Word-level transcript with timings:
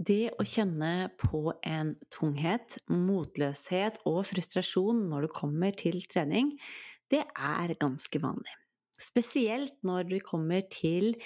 Det 0.00 0.30
å 0.40 0.44
kjenne 0.48 1.10
på 1.20 1.50
en 1.68 1.90
tunghet, 2.14 2.78
motløshet 2.88 3.98
og 4.08 4.22
frustrasjon 4.30 5.02
når 5.10 5.26
du 5.26 5.32
kommer 5.36 5.74
til 5.76 5.98
trening, 6.08 6.54
det 7.12 7.26
er 7.36 7.74
ganske 7.76 8.20
vanlig. 8.22 8.54
Spesielt 8.96 9.74
når 9.84 10.08
du 10.08 10.14
kommer 10.24 10.64
til 10.72 11.18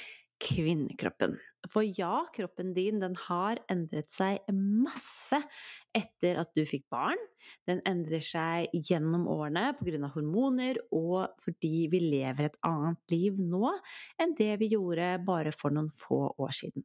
kvinnekroppen. 0.43 1.37
For 1.71 1.87
ja, 1.87 2.25
kroppen 2.35 2.73
din 2.75 2.99
den 2.99 3.15
har 3.29 3.61
endret 3.71 4.11
seg 4.11 4.43
masse 4.51 5.39
etter 5.95 6.43
at 6.43 6.51
du 6.59 6.65
fikk 6.67 6.89
barn. 6.91 7.21
Den 7.71 7.79
endrer 7.87 8.25
seg 8.27 8.75
gjennom 8.75 9.29
årene 9.31 9.71
pga. 9.79 10.11
hormoner 10.17 10.83
og 10.91 11.39
fordi 11.47 11.87
vi 11.95 12.03
lever 12.09 12.51
et 12.51 12.59
annet 12.67 13.15
liv 13.15 13.39
nå 13.39 13.71
enn 14.19 14.35
det 14.35 14.51
vi 14.61 14.73
gjorde 14.75 15.15
bare 15.23 15.55
for 15.55 15.71
noen 15.71 15.95
få 15.95 16.27
år 16.43 16.59
siden. 16.59 16.83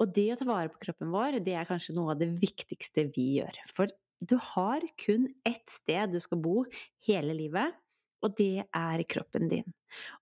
Og 0.00 0.12
det 0.16 0.28
å 0.32 0.38
ta 0.40 0.46
vare 0.48 0.72
på 0.72 0.80
kroppen 0.82 1.12
vår, 1.14 1.40
det 1.44 1.54
er 1.58 1.68
kanskje 1.68 1.94
noe 1.96 2.14
av 2.14 2.22
det 2.22 2.30
viktigste 2.42 3.06
vi 3.14 3.28
gjør. 3.38 3.60
For 3.70 3.92
du 4.22 4.36
har 4.52 4.84
kun 5.00 5.28
ett 5.48 5.66
sted 5.70 6.14
du 6.14 6.20
skal 6.22 6.40
bo 6.42 6.62
hele 7.08 7.34
livet, 7.36 7.74
og 8.22 8.34
det 8.38 8.64
er 8.64 9.02
kroppen 9.10 9.48
din. 9.50 9.66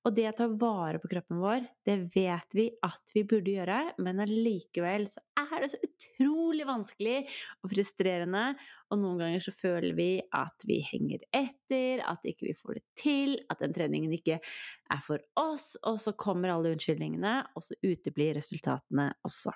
Og 0.04 0.14
det 0.16 0.27
å 0.30 0.34
ta 0.34 0.46
vare 0.50 0.98
på 0.98 1.10
kroppen 1.12 1.38
vår, 1.42 1.66
det 1.86 1.96
vet 2.14 2.56
vi 2.56 2.66
at 2.82 3.14
vi 3.14 3.23
burde 3.28 3.54
gjøre, 3.54 3.78
men 4.02 4.23
allikevel 4.24 5.06
så 5.10 5.23
er 5.38 5.62
det 5.62 5.70
så 5.73 5.80
utrolig 5.86 6.66
vanskelig 6.66 7.16
og 7.60 7.70
frustrerende, 7.74 8.45
og 8.90 9.02
noen 9.02 9.23
ganger 9.23 9.45
så 9.45 9.54
føler 9.54 9.95
vi 9.98 10.10
at 10.36 10.66
vi 10.66 10.80
henger 10.88 11.24
etter, 11.28 12.02
at 12.02 12.26
ikke 12.26 12.50
vi 12.50 12.59
får 12.59 12.80
det 12.80 12.84
til, 12.98 13.36
at 13.52 13.62
den 13.62 13.76
treningen 13.76 14.12
ikke 14.16 14.40
er 14.40 15.02
for 15.04 15.23
oss, 15.38 15.76
og 15.87 16.01
så 16.02 16.16
kommer 16.18 16.54
alle 16.54 16.74
unnskyldningene, 16.74 17.37
og 17.54 17.68
så 17.68 17.78
uteblir 17.84 18.34
resultatene 18.40 19.12
også. 19.26 19.54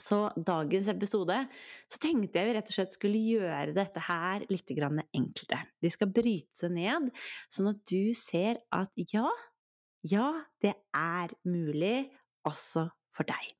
Så 0.00 0.18
dagens 0.40 0.88
episode 0.88 1.36
så 1.90 2.00
tenkte 2.00 2.40
jeg 2.40 2.48
vi 2.48 2.54
rett 2.56 2.70
og 2.70 2.76
slett 2.78 2.94
skulle 2.94 3.20
gjøre 3.20 3.74
dette 3.76 4.00
her 4.06 4.44
litt 4.48 4.72
enklere. 4.72 5.66
Vi 5.84 5.90
skal 5.92 6.08
bryte 6.08 6.62
seg 6.64 6.72
ned, 6.78 7.10
sånn 7.52 7.72
at 7.74 7.82
du 7.90 8.14
ser 8.16 8.62
at 8.72 8.88
ja, 9.12 9.28
ja, 10.08 10.30
det 10.64 10.74
er 10.96 11.34
mulig 11.44 12.08
også 12.48 12.88
for 13.12 13.28
deg. 13.28 13.52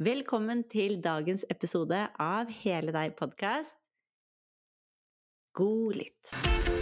Velkommen 0.00 0.62
til 0.70 1.00
dagens 1.04 1.44
episode 1.52 2.06
av 2.16 2.48
Hele 2.62 2.94
deg 2.96 3.18
podkast. 3.18 3.76
God 5.52 5.98
lytt! 5.98 6.79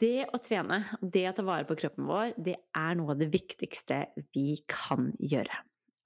Det 0.00 0.24
å 0.32 0.38
trene, 0.40 0.78
det 1.02 1.26
å 1.28 1.34
ta 1.36 1.44
vare 1.44 1.66
på 1.68 1.76
kroppen 1.76 2.06
vår, 2.08 2.32
det 2.40 2.56
er 2.76 2.96
noe 2.96 3.12
av 3.12 3.20
det 3.20 3.28
viktigste 3.34 4.06
vi 4.32 4.62
kan 4.70 5.10
gjøre. 5.20 5.58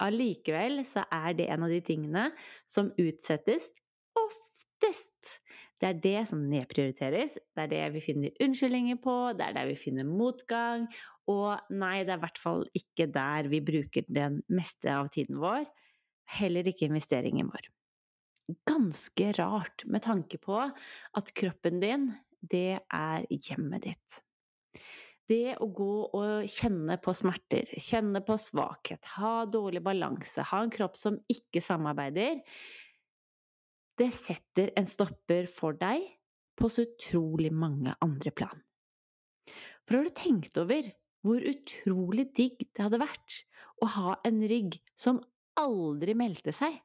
Allikevel 0.03 0.81
så 0.89 1.05
er 1.15 1.37
det 1.39 1.47
en 1.55 1.63
av 1.67 1.71
de 1.71 1.79
tingene 1.85 2.25
som 2.67 2.91
utsettes 2.99 3.71
oftest. 4.19 5.39
Det 5.79 5.89
er 5.91 6.01
det 6.03 6.25
som 6.31 6.43
nedprioriteres, 6.51 7.37
det 7.55 7.65
er 7.67 7.71
det 7.71 7.85
vi 7.95 8.03
finner 8.03 8.43
unnskyldninger 8.43 8.99
på, 9.05 9.15
det 9.39 9.47
er 9.47 9.57
der 9.61 9.71
vi 9.71 9.79
finner 9.79 10.09
motgang, 10.09 10.89
og 11.31 11.63
nei, 11.71 12.03
det 12.03 12.15
er 12.15 12.19
i 12.19 12.25
hvert 12.25 12.43
fall 12.43 12.67
ikke 12.79 13.09
der 13.15 13.51
vi 13.53 13.63
bruker 13.65 14.07
den 14.11 14.41
meste 14.51 14.91
av 14.91 15.11
tiden 15.15 15.39
vår, 15.43 15.67
heller 16.39 16.67
ikke 16.67 16.89
investeringen 16.89 17.51
vår. 17.53 17.71
Ganske 18.69 19.31
rart 19.39 19.87
med 19.89 20.05
tanke 20.05 20.39
på 20.43 20.59
at 20.61 21.35
kroppen 21.37 21.79
din 21.81 22.11
det 22.51 22.79
er 22.79 23.27
hjemmet 23.31 23.87
ditt. 23.89 24.21
Det 25.25 25.55
å 25.57 25.71
gå 25.73 25.93
og 26.13 26.49
kjenne 26.51 26.99
på 27.01 27.15
smerter, 27.17 27.71
kjenne 27.81 28.21
på 28.27 28.37
svakhet, 28.41 29.01
ha 29.17 29.47
dårlig 29.49 29.81
balanse, 29.85 30.45
ha 30.51 30.61
en 30.61 30.73
kropp 30.73 30.99
som 31.01 31.17
ikke 31.33 31.63
samarbeider, 31.65 32.43
det 33.97 34.11
setter 34.13 34.73
en 34.77 34.89
stopper 34.91 35.47
for 35.49 35.79
deg 35.81 36.05
på 36.59 36.69
så 36.71 36.85
utrolig 36.85 37.53
mange 37.55 37.95
andre 38.05 38.35
plan. 38.35 38.61
For 39.85 39.99
har 39.99 40.09
du 40.09 40.17
tenkt 40.17 40.59
over 40.61 40.91
hvor 41.25 41.45
utrolig 41.49 42.29
digg 42.37 42.67
det 42.67 42.85
hadde 42.85 43.01
vært 43.01 43.41
å 43.81 43.89
ha 43.97 44.17
en 44.29 44.43
rygg 44.49 44.77
som 44.99 45.23
aldri 45.61 46.17
meldte 46.19 46.53
seg? 46.53 46.77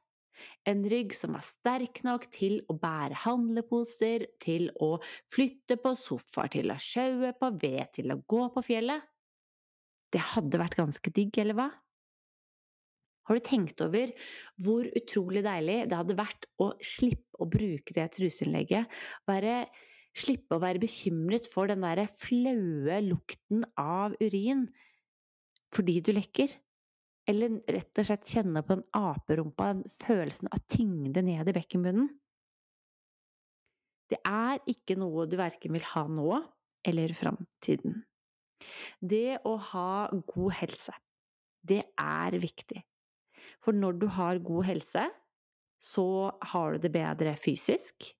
En 0.68 0.82
rygg 0.88 1.14
som 1.16 1.34
var 1.36 1.44
sterk 1.46 2.02
nok 2.06 2.26
til 2.34 2.58
å 2.70 2.76
bære 2.80 3.18
handleposer, 3.24 4.26
til 4.42 4.68
å 4.80 4.94
flytte 5.32 5.78
på 5.80 5.94
sofaer, 5.98 6.52
til 6.56 6.72
å 6.72 6.78
sjaue 6.80 7.32
på 7.38 7.52
ved, 7.60 7.84
til 7.96 8.14
å 8.14 8.20
gå 8.28 8.46
på 8.54 8.64
fjellet. 8.66 9.06
Det 10.10 10.22
hadde 10.32 10.58
vært 10.60 10.78
ganske 10.78 11.12
digg, 11.14 11.36
eller 11.38 11.58
hva? 11.58 11.68
Har 13.28 13.38
du 13.38 13.44
tenkt 13.46 13.78
over 13.84 14.10
hvor 14.58 14.88
utrolig 14.98 15.44
deilig 15.46 15.84
det 15.86 15.94
hadde 15.94 16.16
vært 16.18 16.48
å 16.58 16.72
slippe 16.82 17.38
å 17.38 17.46
bruke 17.46 17.94
det 17.94 18.08
truseinnlegget? 18.16 18.90
Slippe 20.10 20.56
å 20.56 20.62
være 20.64 20.82
bekymret 20.82 21.46
for 21.46 21.70
den 21.70 21.84
der 21.86 22.02
flaue 22.10 22.96
lukten 23.06 23.62
av 23.78 24.16
urin 24.18 24.66
fordi 25.70 26.00
du 26.02 26.10
lekker? 26.16 26.50
Eller 27.30 27.60
rett 27.70 28.00
og 28.00 28.08
slett 28.08 28.32
kjenne 28.32 28.62
på 28.66 28.76
den 28.78 28.86
aperumpa, 28.96 29.70
den 29.74 29.84
følelsen 29.92 30.50
av 30.50 30.64
tyngde 30.72 31.22
ned 31.22 31.50
i 31.50 31.54
bekkenbunnen. 31.54 32.08
Det 34.10 34.18
er 34.26 34.58
ikke 34.70 34.96
noe 34.98 35.28
du 35.30 35.36
verken 35.38 35.76
vil 35.76 35.86
ha 35.92 36.06
nå 36.10 36.40
eller 36.90 37.14
framtiden. 37.14 38.00
Det 38.98 39.38
å 39.46 39.54
ha 39.70 39.92
god 40.10 40.56
helse, 40.58 40.94
det 41.62 41.84
er 41.94 42.36
viktig. 42.42 42.82
For 43.62 43.76
når 43.76 44.00
du 44.00 44.08
har 44.16 44.42
god 44.44 44.66
helse, 44.66 45.04
så 45.80 46.08
har 46.52 46.74
du 46.74 46.82
det 46.84 46.92
bedre 46.92 47.36
fysisk, 47.40 48.10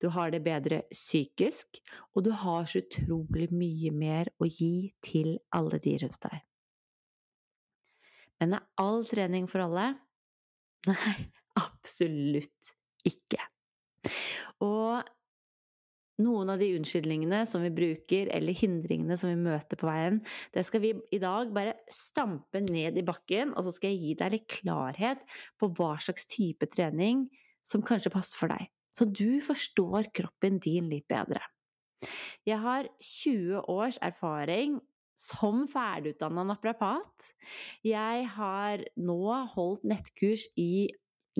du 0.00 0.08
har 0.12 0.32
det 0.32 0.42
bedre 0.44 0.82
psykisk, 0.90 1.80
og 2.14 2.24
du 2.26 2.32
har 2.32 2.66
så 2.68 2.80
utrolig 2.82 3.50
mye 3.52 3.92
mer 3.92 4.32
å 4.40 4.48
gi 4.48 4.90
til 5.04 5.36
alle 5.56 5.80
de 5.84 5.96
rundt 6.02 6.22
deg. 6.28 6.44
Men 8.42 8.58
er 8.58 8.66
all 8.82 9.04
trening 9.08 9.48
for 9.50 9.64
alle? 9.64 9.90
Nei, 10.90 11.18
absolutt 11.58 12.74
ikke. 13.06 13.40
Og 14.64 15.06
noen 16.22 16.48
av 16.48 16.60
de 16.60 16.70
unnskyldningene 16.78 17.42
som 17.48 17.64
vi 17.64 17.72
bruker, 17.76 18.30
eller 18.32 18.56
hindringene 18.56 19.18
som 19.20 19.28
vi 19.28 19.36
møter 19.40 19.78
på 19.80 19.88
veien, 19.88 20.20
det 20.54 20.64
skal 20.64 20.82
vi 20.84 20.94
i 21.12 21.20
dag 21.20 21.50
bare 21.56 21.76
stampe 21.92 22.62
ned 22.64 22.96
i 22.96 23.04
bakken, 23.04 23.52
og 23.52 23.66
så 23.66 23.74
skal 23.76 23.92
jeg 23.92 24.02
gi 24.02 24.14
deg 24.22 24.32
litt 24.36 24.48
klarhet 24.60 25.26
på 25.60 25.70
hva 25.76 25.94
slags 26.00 26.28
type 26.32 26.70
trening 26.72 27.26
som 27.66 27.84
kanskje 27.84 28.14
passer 28.14 28.40
for 28.40 28.52
deg. 28.52 28.70
Så 28.96 29.04
du 29.10 29.42
forstår 29.44 30.08
kroppen 30.16 30.60
din 30.62 30.88
litt 30.88 31.04
bedre. 31.10 31.42
Jeg 32.48 32.62
har 32.62 32.88
20 33.02 33.66
års 33.68 33.98
erfaring 34.04 34.78
som 35.16 35.64
ferdigutdanna 35.70 36.44
naprapat. 36.46 37.30
Jeg 37.86 38.26
har 38.36 38.84
nå 39.00 39.20
holdt 39.54 39.86
nettkurs 39.88 40.46
i 40.60 40.88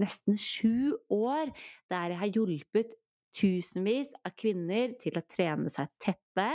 nesten 0.01 0.37
sju 0.41 0.97
år, 1.13 1.53
der 1.93 2.13
jeg 2.13 2.21
har 2.21 2.33
hjulpet 2.35 2.97
tusenvis 3.37 4.15
av 4.25 4.33
kvinner 4.39 4.97
til 5.01 5.19
å 5.19 5.25
trene 5.29 5.73
seg 5.73 5.93
tette, 6.03 6.49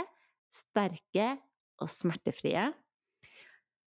sterke 0.52 1.28
og 1.82 1.90
smertefrie, 1.90 2.66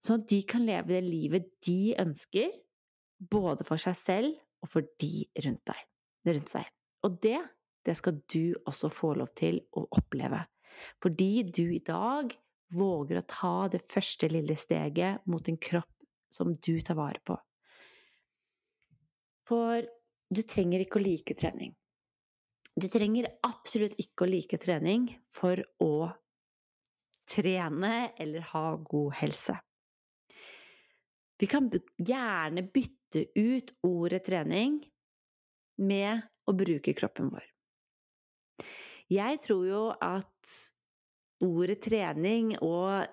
sånn 0.02 0.24
at 0.24 0.32
de 0.32 0.40
kan 0.48 0.66
leve 0.66 0.96
det 0.96 1.04
livet 1.06 1.52
de 1.66 1.96
ønsker, 2.02 2.50
både 3.20 3.68
for 3.68 3.82
seg 3.82 3.96
selv 4.00 4.64
og 4.64 4.72
for 4.72 4.88
de 5.02 5.26
rundt, 5.46 5.64
deg, 5.68 5.84
rundt 6.32 6.52
seg. 6.52 6.72
Og 7.06 7.20
det, 7.24 7.38
det 7.86 7.96
skal 8.00 8.20
du 8.32 8.56
også 8.66 8.90
få 8.94 9.14
lov 9.20 9.32
til 9.38 9.62
å 9.78 9.86
oppleve. 9.96 10.42
Fordi 11.04 11.46
du 11.48 11.64
i 11.72 11.84
dag 11.86 12.34
våger 12.76 13.20
å 13.20 13.28
ta 13.30 13.56
det 13.72 13.82
første 13.84 14.30
lille 14.32 14.58
steget 14.60 15.26
mot 15.32 15.48
en 15.50 15.60
kropp 15.62 15.92
som 16.34 16.56
du 16.56 16.76
tar 16.84 16.98
vare 17.00 17.22
på. 17.24 17.38
For 19.46 19.86
du 20.30 20.42
trenger 20.42 20.84
ikke 20.84 21.00
å 21.00 21.06
like 21.06 21.38
trening. 21.38 21.76
Du 22.76 22.88
trenger 22.92 23.30
absolutt 23.48 23.96
ikke 24.02 24.26
å 24.26 24.30
like 24.30 24.60
trening 24.60 25.08
for 25.32 25.62
å 25.84 26.10
trene 27.30 28.12
eller 28.20 28.44
ha 28.52 28.66
god 28.76 29.16
helse. 29.22 29.56
Vi 31.40 31.48
kan 31.52 31.70
gjerne 31.98 32.64
bytte 32.74 33.26
ut 33.36 33.74
ordet 33.84 34.26
trening 34.28 34.80
med 35.84 36.22
å 36.48 36.56
bruke 36.56 36.94
kroppen 36.96 37.32
vår. 37.34 37.46
Jeg 39.12 39.42
tror 39.44 39.66
jo 39.68 39.82
at 40.02 40.54
ordet 41.46 41.82
trening 41.86 42.56
og 42.60 43.06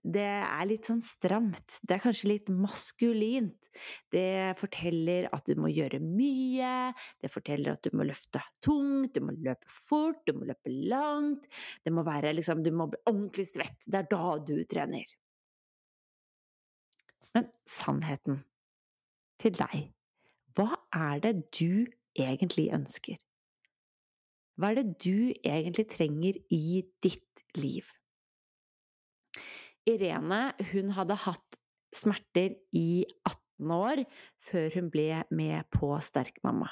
det 0.00 0.24
er 0.24 0.64
litt 0.64 0.88
sånn 0.88 1.02
stramt. 1.04 1.80
Det 1.84 1.96
er 1.96 2.02
kanskje 2.02 2.30
litt 2.30 2.48
maskulint. 2.56 3.68
Det 4.12 4.56
forteller 4.58 5.28
at 5.34 5.44
du 5.46 5.60
må 5.60 5.68
gjøre 5.70 6.00
mye, 6.02 6.90
det 7.20 7.30
forteller 7.30 7.76
at 7.76 7.84
du 7.84 7.94
må 7.96 8.06
løfte 8.08 8.40
tungt, 8.64 9.12
du 9.14 9.20
må 9.28 9.36
løpe 9.36 9.68
fort, 9.70 10.22
du 10.26 10.32
må 10.38 10.48
løpe 10.48 10.72
langt. 10.72 11.46
Det 11.84 11.92
må 11.92 12.04
være 12.06 12.32
liksom 12.36 12.64
Du 12.64 12.72
må 12.72 12.88
bli 12.90 13.00
ordentlig 13.06 13.46
svett. 13.52 13.86
Det 13.86 14.00
er 14.00 14.08
da 14.10 14.36
du 14.40 14.56
trener. 14.68 15.16
Men 17.36 17.50
sannheten 17.68 18.40
til 19.40 19.54
deg, 19.56 19.90
hva 20.56 20.80
er 20.96 21.20
det 21.22 21.34
du 21.54 21.86
egentlig 22.18 22.70
ønsker? 22.74 23.20
Hva 24.60 24.74
er 24.74 24.82
det 24.82 24.98
du 25.00 25.30
egentlig 25.40 25.86
trenger 25.88 26.36
i 26.52 26.82
ditt 27.00 27.44
liv? 27.56 27.86
Irene 29.88 30.50
hun 30.74 30.92
hadde 30.92 31.16
hatt 31.22 31.56
smerter 31.96 32.58
i 32.76 33.06
18 33.24 33.72
år 33.72 34.02
før 34.44 34.76
hun 34.76 34.90
ble 34.92 35.22
med 35.32 35.64
på 35.72 35.94
Sterkmamma. 36.04 36.68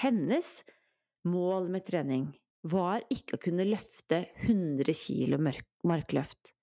Hennes 0.00 0.62
mål 1.28 1.68
med 1.74 1.84
trening 1.90 2.30
var 2.64 3.04
ikke 3.12 3.36
å 3.36 3.42
kunne 3.42 3.68
løfte 3.68 4.22
100 4.46 4.96
kilo 4.96 5.36
markløft. 5.42 6.54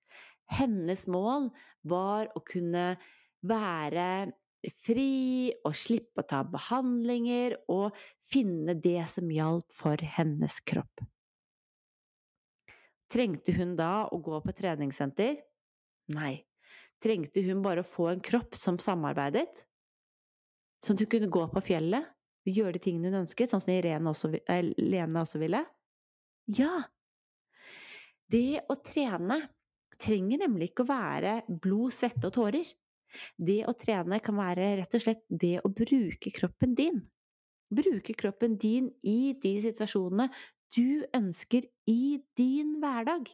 Hennes 0.50 1.06
mål 1.12 1.52
var 1.86 2.32
å 2.34 2.42
kunne 2.42 2.96
være 3.46 4.32
fri 4.84 5.52
og 5.66 5.76
slippe 5.78 6.24
å 6.24 6.28
ta 6.28 6.42
behandlinger 6.48 7.56
og 7.72 7.96
finne 8.30 8.76
det 8.76 9.02
som 9.12 9.30
hjalp 9.32 9.72
for 9.74 10.02
hennes 10.18 10.60
kropp. 10.68 11.06
Trengte 13.10 13.56
hun 13.56 13.74
da 13.80 14.06
å 14.12 14.20
gå 14.22 14.38
på 14.44 14.54
treningssenter? 14.54 15.40
Nei. 16.14 16.36
Trengte 17.02 17.42
hun 17.46 17.64
bare 17.64 17.82
å 17.82 17.88
få 17.88 18.10
en 18.12 18.22
kropp 18.22 18.58
som 18.60 18.78
samarbeidet? 18.82 19.64
Sånn 20.84 20.98
at 20.98 21.04
hun 21.06 21.12
kunne 21.16 21.32
gå 21.32 21.46
på 21.52 21.64
fjellet 21.64 22.06
og 22.46 22.52
gjøre 22.60 22.76
de 22.78 22.84
tingene 22.84 23.10
hun 23.12 23.24
ønsket, 23.24 23.52
sånn 23.52 23.64
som 23.64 23.74
Irene 23.74 24.12
også, 24.12 24.32
eh, 24.48 24.74
Lene 24.78 25.24
også 25.24 25.42
ville? 25.42 25.64
Ja. 26.56 26.84
Det 28.30 28.62
å 28.70 28.78
trene 28.86 29.40
trenger 30.00 30.44
nemlig 30.44 30.72
ikke 30.72 30.86
å 30.86 30.92
være 30.92 31.34
blod, 31.50 31.94
svette 31.96 32.30
og 32.30 32.36
tårer. 32.38 32.68
Det 33.38 33.64
å 33.68 33.76
trene 33.78 34.20
kan 34.24 34.38
være 34.40 34.76
rett 34.80 34.96
og 34.98 35.04
slett 35.04 35.26
det 35.30 35.58
å 35.64 35.72
bruke 35.74 36.34
kroppen 36.36 36.76
din. 36.78 37.02
Bruke 37.70 38.16
kroppen 38.18 38.58
din 38.62 38.90
i 39.06 39.36
de 39.42 39.54
situasjonene 39.62 40.30
du 40.76 41.06
ønsker 41.16 41.66
i 41.90 42.20
din 42.38 42.78
hverdag. 42.82 43.30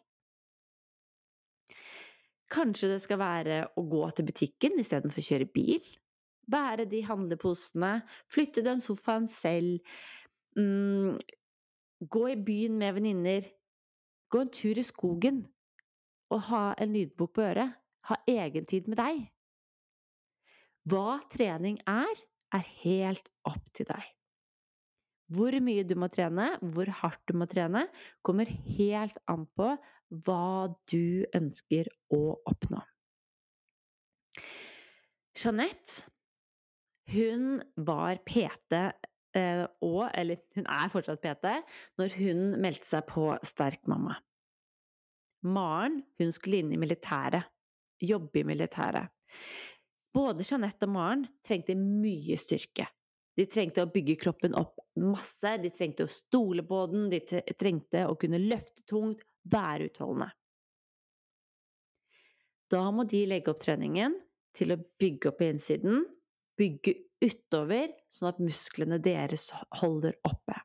Kanskje 2.51 2.91
det 2.93 3.01
skal 3.03 3.19
være 3.19 3.61
å 3.75 3.83
gå 3.89 4.03
til 4.15 4.27
butikken 4.27 4.79
istedenfor 4.79 5.23
å 5.23 5.27
kjøre 5.29 5.47
bil? 5.55 5.87
Bære 6.51 6.85
de 6.89 7.01
handleposene? 7.07 8.03
Flytte 8.31 8.63
den 8.65 8.83
sofaen 8.83 9.25
selv? 9.31 9.81
Mm, 10.55 11.17
gå 11.99 12.27
i 12.31 12.37
byen 12.37 12.77
med 12.79 12.99
venninner? 12.99 13.49
Gå 14.29 14.45
en 14.45 14.53
tur 14.53 14.77
i 14.77 14.85
skogen? 14.85 15.45
Og 16.29 16.45
ha 16.51 16.65
en 16.81 16.93
lydbok 16.93 17.33
på 17.35 17.47
øret? 17.49 17.73
Ha 18.11 18.21
egentid 18.29 18.87
med 18.91 19.01
deg? 19.01 19.25
Hva 20.85 21.17
trening 21.33 21.79
er, 21.89 22.19
er 22.53 22.65
helt 22.83 23.31
opp 23.47 23.63
til 23.73 23.87
deg. 23.89 24.03
Hvor 25.33 25.55
mye 25.65 25.85
du 25.87 25.95
må 25.97 26.11
trene, 26.13 26.51
hvor 26.61 26.89
hardt 27.01 27.23
du 27.25 27.33
må 27.39 27.47
trene, 27.49 27.87
kommer 28.25 28.49
helt 28.77 29.17
an 29.31 29.47
på 29.57 29.71
hva 30.25 30.67
du 30.91 31.25
ønsker 31.33 31.89
å 32.13 32.21
oppnå. 32.45 32.83
Jeanette, 35.35 36.05
hun 37.09 37.57
var 37.85 38.21
PT 38.25 38.77
eh, 38.77 39.65
og 39.85 40.05
Eller 40.13 40.39
hun 40.55 40.65
er 40.65 40.93
fortsatt 40.93 41.21
PT 41.21 41.51
når 41.99 42.15
hun 42.21 42.45
meldte 42.61 42.87
seg 42.87 43.05
på 43.09 43.27
Sterk 43.45 43.83
mamma. 43.91 44.15
Maren, 45.45 45.99
hun 46.17 46.31
skulle 46.33 46.63
inn 46.63 46.71
i 46.73 46.79
militæret. 46.81 47.45
Jobbe 48.01 48.41
i 48.41 48.47
militæret. 48.47 49.11
Både 50.15 50.45
Jeanette 50.47 50.87
og 50.87 50.93
Maren 50.95 51.25
trengte 51.43 51.75
mye 51.75 52.37
styrke. 52.39 52.87
De 53.35 53.43
trengte 53.51 53.83
å 53.83 53.91
bygge 53.91 54.15
kroppen 54.21 54.55
opp 54.55 54.79
masse, 55.01 55.57
de 55.59 55.71
trengte 55.75 56.05
å 56.05 56.11
stole 56.11 56.63
på 56.63 56.85
den, 56.87 57.09
de 57.11 57.19
trengte 57.59 58.05
å 58.07 58.15
kunne 58.19 58.39
løfte 58.39 58.85
tungt, 58.87 59.25
være 59.51 59.89
utholdende. 59.89 60.29
Da 62.71 62.85
må 62.95 63.03
de 63.05 63.25
legge 63.29 63.51
opp 63.51 63.59
treningen 63.61 64.15
til 64.55 64.73
å 64.73 64.79
bygge 64.79 65.33
opp 65.33 65.43
innsiden, 65.45 66.05
bygge 66.57 66.95
utover, 67.25 67.91
sånn 68.09 68.31
at 68.31 68.39
musklene 68.41 68.97
deres 69.03 69.49
holder 69.81 70.15
oppe. 70.25 70.55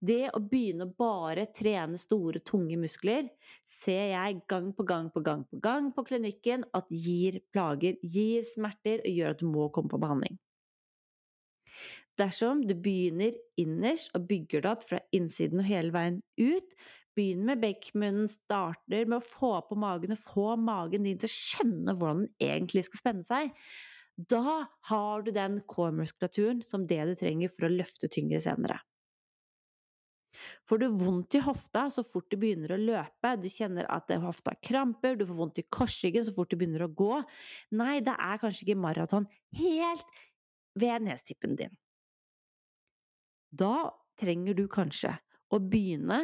Det 0.00 0.30
å 0.32 0.40
begynne 0.40 0.86
å 0.88 0.94
bare 0.96 1.44
trene 1.52 1.98
store, 2.00 2.40
tunge 2.40 2.78
muskler 2.80 3.26
ser 3.68 4.06
jeg 4.14 4.38
gang 4.48 4.70
på 4.76 4.86
gang 4.88 5.10
på 5.12 5.20
gang 5.24 5.42
på 5.50 5.60
gang 5.60 5.90
på 5.92 6.04
klinikken 6.08 6.64
at 6.76 6.88
gir 6.88 7.36
plager, 7.52 7.98
gir 8.00 8.46
smerter 8.48 9.02
og 9.04 9.18
gjør 9.18 9.34
at 9.34 9.42
du 9.42 9.50
må 9.50 9.68
komme 9.74 9.92
på 9.92 10.00
behandling. 10.00 10.38
Dersom 12.20 12.64
du 12.68 12.74
begynner 12.74 13.36
innerst 13.60 14.10
og 14.16 14.26
bygger 14.28 14.64
det 14.64 14.72
opp 14.72 14.88
fra 14.88 15.00
innsiden 15.16 15.60
og 15.62 15.68
hele 15.68 15.92
veien 15.94 16.18
ut, 16.40 16.74
begynn 17.16 17.44
med 17.48 17.60
bekkmunnen, 17.60 18.28
starter 18.30 19.04
med 19.04 19.18
å 19.18 19.24
få 19.24 19.52
på 19.68 19.78
magen 19.80 20.16
og 20.16 20.20
få 20.24 20.54
magen 20.60 21.04
din 21.04 21.20
til 21.20 21.28
å 21.28 21.36
skjønne 21.36 21.96
hvordan 21.96 22.24
den 22.24 22.50
egentlig 22.50 22.86
skal 22.88 23.02
spenne 23.02 23.26
seg. 23.26 23.52
Da 24.16 24.62
har 24.90 25.24
du 25.24 25.32
den 25.32 25.60
core-muskulaturen 25.68 26.64
som 26.66 26.86
det 26.88 27.02
du 27.08 27.14
trenger 27.20 27.52
for 27.52 27.68
å 27.68 27.72
løfte 27.72 28.08
tyngre 28.12 28.40
senere. 28.44 28.80
Får 30.68 30.80
du 30.82 30.86
vondt 31.00 31.36
i 31.38 31.42
hofta 31.44 31.86
så 31.94 32.04
fort 32.06 32.28
du 32.32 32.38
begynner 32.40 32.74
å 32.74 32.80
løpe, 32.80 33.34
du 33.40 33.48
kjenner 33.52 33.88
at 33.92 34.12
hofta 34.22 34.54
kramper, 34.64 35.16
du 35.18 35.26
får 35.28 35.38
vondt 35.38 35.60
i 35.62 35.66
korsryggen 35.72 36.26
så 36.26 36.34
fort 36.36 36.50
du 36.52 36.58
begynner 36.60 36.86
å 36.86 36.92
gå 36.92 37.22
Nei, 37.76 38.00
det 38.04 38.14
er 38.14 38.40
kanskje 38.42 38.66
ikke 38.66 38.80
maraton 38.80 39.28
helt 39.58 40.20
ved 40.78 41.06
nestippen 41.06 41.56
din. 41.58 41.72
Da 43.50 43.90
trenger 44.20 44.54
du 44.54 44.66
kanskje 44.70 45.16
å 45.50 45.58
begynne 45.58 46.22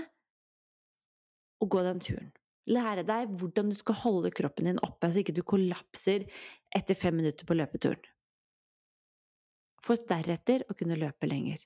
å 1.63 1.69
gå 1.71 1.83
den 1.87 2.03
turen. 2.03 2.33
Lære 2.67 3.05
deg 3.07 3.31
hvordan 3.39 3.71
du 3.71 3.77
skal 3.79 3.99
holde 4.01 4.33
kroppen 4.35 4.69
din 4.71 4.83
oppe, 4.83 5.11
så 5.11 5.23
ikke 5.23 5.35
du 5.37 5.45
kollapser 5.47 6.27
etter 6.75 6.99
fem 6.99 7.15
minutter 7.19 7.47
på 7.47 7.57
løpeturen. 7.57 8.03
For 9.87 9.99
deretter 10.11 10.65
å 10.67 10.75
kunne 10.75 10.99
løpe 10.99 11.29
lenger. 11.31 11.61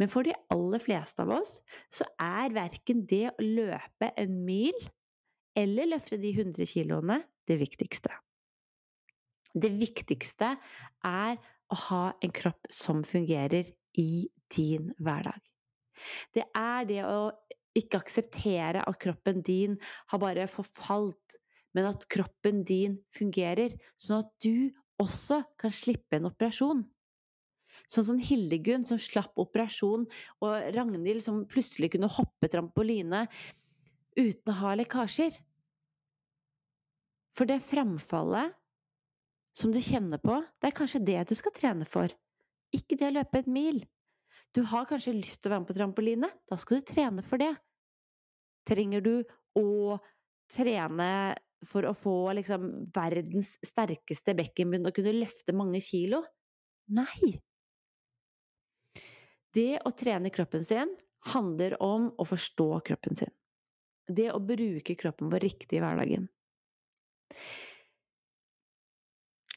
Men 0.00 0.10
for 0.12 0.26
de 0.26 0.34
aller 0.52 0.82
fleste 0.82 1.24
av 1.24 1.32
oss 1.38 1.58
så 1.92 2.06
er 2.22 2.54
verken 2.56 3.04
det 3.08 3.26
å 3.32 3.44
løpe 3.44 4.12
en 4.16 4.38
mil 4.46 4.76
eller 5.56 5.90
løfte 5.94 6.18
de 6.20 6.32
100 6.34 6.68
kiloene 6.68 7.20
det 7.48 7.58
viktigste. 7.60 8.12
Det 9.56 9.72
viktigste 9.72 10.52
er 11.08 11.38
å 11.72 11.78
ha 11.88 12.02
en 12.22 12.34
kropp 12.34 12.68
som 12.72 13.02
fungerer 13.08 13.70
i 13.98 14.26
din 14.52 14.90
hverdag. 15.00 15.40
Det 16.36 16.44
er 16.52 16.84
det 16.88 17.02
å 17.08 17.30
ikke 17.76 18.00
akseptere 18.02 18.84
at 18.84 19.00
kroppen 19.00 19.40
din 19.44 19.78
har 20.12 20.20
bare 20.20 20.46
forfalt, 20.48 21.38
men 21.76 21.88
at 21.88 22.06
kroppen 22.12 22.62
din 22.68 22.98
fungerer, 23.12 23.74
sånn 24.00 24.24
at 24.24 24.30
du 24.44 24.72
også 25.02 25.42
kan 25.60 25.74
slippe 25.74 26.18
en 26.18 26.28
operasjon. 26.30 26.84
Sånn 27.92 28.06
som 28.08 28.20
Hildegunn 28.22 28.86
som 28.88 28.98
slapp 28.98 29.36
operasjon, 29.38 30.06
og 30.42 30.70
Ragnhild 30.74 31.22
som 31.24 31.44
plutselig 31.50 31.92
kunne 31.94 32.10
hoppe 32.10 32.50
trampoline 32.50 33.26
uten 34.18 34.52
å 34.52 34.58
ha 34.60 34.74
lekkasjer. 34.80 35.36
For 37.36 37.48
det 37.48 37.60
framfallet 37.62 38.56
som 39.56 39.72
du 39.72 39.80
kjenner 39.80 40.20
på, 40.20 40.40
det 40.60 40.70
er 40.70 40.76
kanskje 40.76 41.04
det 41.04 41.20
du 41.30 41.34
skal 41.38 41.54
trene 41.56 41.86
for, 41.88 42.10
ikke 42.74 42.98
det 42.98 43.10
å 43.10 43.16
løpe 43.20 43.40
et 43.40 43.48
mil. 43.48 43.80
Du 44.56 44.62
har 44.64 44.88
kanskje 44.88 45.16
lyst 45.16 45.42
til 45.42 45.50
å 45.50 45.54
være 45.54 45.62
med 45.62 45.70
på 45.70 45.76
trampoline? 45.76 46.30
Da 46.48 46.58
skal 46.60 46.80
du 46.80 46.86
trene 46.88 47.24
for 47.24 47.40
det. 47.40 47.52
Trenger 48.68 49.04
du 49.04 49.14
å 49.56 49.98
trene 50.52 51.10
for 51.66 51.88
å 51.88 51.94
få 51.96 52.16
liksom 52.36 52.68
verdens 52.94 53.56
sterkeste 53.64 54.34
bekkenbunn 54.36 54.88
og 54.88 54.96
kunne 54.96 55.16
løfte 55.16 55.54
mange 55.56 55.82
kilo? 55.84 56.22
Nei! 56.96 57.36
Det 59.54 59.78
å 59.86 59.92
trene 59.96 60.32
kroppen 60.34 60.64
sin 60.64 60.92
handler 61.32 61.76
om 61.82 62.10
å 62.18 62.26
forstå 62.26 62.68
kroppen 62.86 63.18
sin. 63.18 63.32
Det 64.06 64.30
å 64.32 64.42
bruke 64.42 64.94
kroppen 64.98 65.30
på 65.32 65.40
riktig 65.42 65.78
i 65.78 65.82
hverdagen 65.82 66.28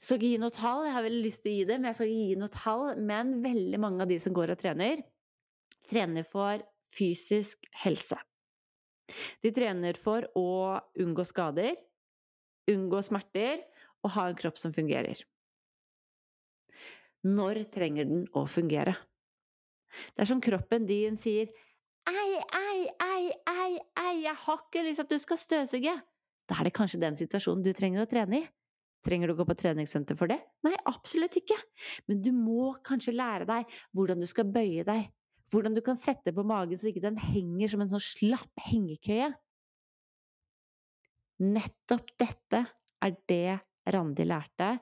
Så 0.09 0.15
ikke 0.17 0.31
gi 0.31 0.37
noe 0.41 0.49
tall, 0.49 0.87
jeg 0.87 0.95
har 0.95 1.03
veldig 1.05 1.21
lyst 1.21 1.43
til 1.45 1.51
å 1.51 1.57
gi 1.59 1.65
det, 1.69 1.75
men 1.77 1.91
jeg 1.91 1.97
skal 1.99 2.09
ikke 2.09 2.29
gi 2.31 2.37
noe 2.41 2.53
tall. 2.55 2.85
Men 2.97 3.33
veldig 3.43 3.79
mange 3.83 4.01
av 4.01 4.09
de 4.09 4.17
som 4.23 4.33
går 4.33 4.55
og 4.55 4.61
trener, 4.61 5.03
trener 5.85 6.25
for 6.25 6.63
fysisk 6.89 7.67
helse. 7.83 8.17
De 9.45 9.51
trener 9.53 9.99
for 9.99 10.25
å 10.39 10.79
unngå 10.97 11.25
skader, 11.29 11.77
unngå 12.73 13.03
smerter 13.05 13.61
og 14.01 14.15
ha 14.15 14.25
en 14.29 14.39
kropp 14.39 14.57
som 14.57 14.73
fungerer. 14.73 15.21
Når 17.29 17.65
trenger 17.73 18.09
den 18.09 18.25
å 18.33 18.47
fungere? 18.49 18.95
Dersom 20.17 20.41
kroppen 20.43 20.85
din 20.89 21.17
sier 21.19 21.49
ei, 22.09 22.39
ei, 22.39 22.85
ei, 23.03 23.25
ei, 23.49 23.73
ei, 24.01 24.15
jeg 24.23 24.37
har 24.45 24.63
ikke 24.63 24.85
lyst 24.85 25.01
til 25.01 25.05
at 25.05 25.11
du 25.11 25.21
skal 25.21 25.39
støvsuge, 25.41 25.95
da 26.49 26.57
er 26.57 26.65
det 26.65 26.73
kanskje 26.73 27.01
den 27.01 27.17
situasjonen 27.19 27.61
du 27.65 27.69
trenger 27.77 28.03
å 28.03 28.09
trene 28.09 28.39
i. 28.41 28.47
Trenger 29.05 29.29
du 29.29 29.35
å 29.35 29.39
gå 29.39 29.45
på 29.47 29.55
treningssenter 29.61 30.17
for 30.19 30.31
det? 30.31 30.39
Nei, 30.65 30.73
absolutt 30.89 31.37
ikke. 31.39 31.55
Men 32.09 32.23
du 32.23 32.31
må 32.35 32.73
kanskje 32.85 33.15
lære 33.15 33.47
deg 33.47 33.77
hvordan 33.95 34.19
du 34.19 34.27
skal 34.27 34.49
bøye 34.51 34.83
deg, 34.87 35.05
hvordan 35.53 35.77
du 35.77 35.81
kan 35.85 35.99
sette 35.99 36.33
på 36.35 36.43
magen 36.47 36.79
så 36.79 36.89
ikke 36.89 37.05
den 37.05 37.19
henger 37.21 37.71
som 37.71 37.85
en 37.85 37.93
sånn 37.93 38.03
slapp 38.03 38.65
hengekøye. 38.65 39.29
Nettopp 41.47 42.11
dette 42.19 42.65
er 42.99 43.15
det 43.31 43.59
Randi 43.93 44.25
lærte 44.27 44.73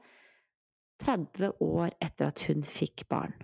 30 1.04 1.62
år 1.62 1.94
etter 2.02 2.32
at 2.32 2.42
hun 2.48 2.66
fikk 2.66 3.06
barn. 3.12 3.36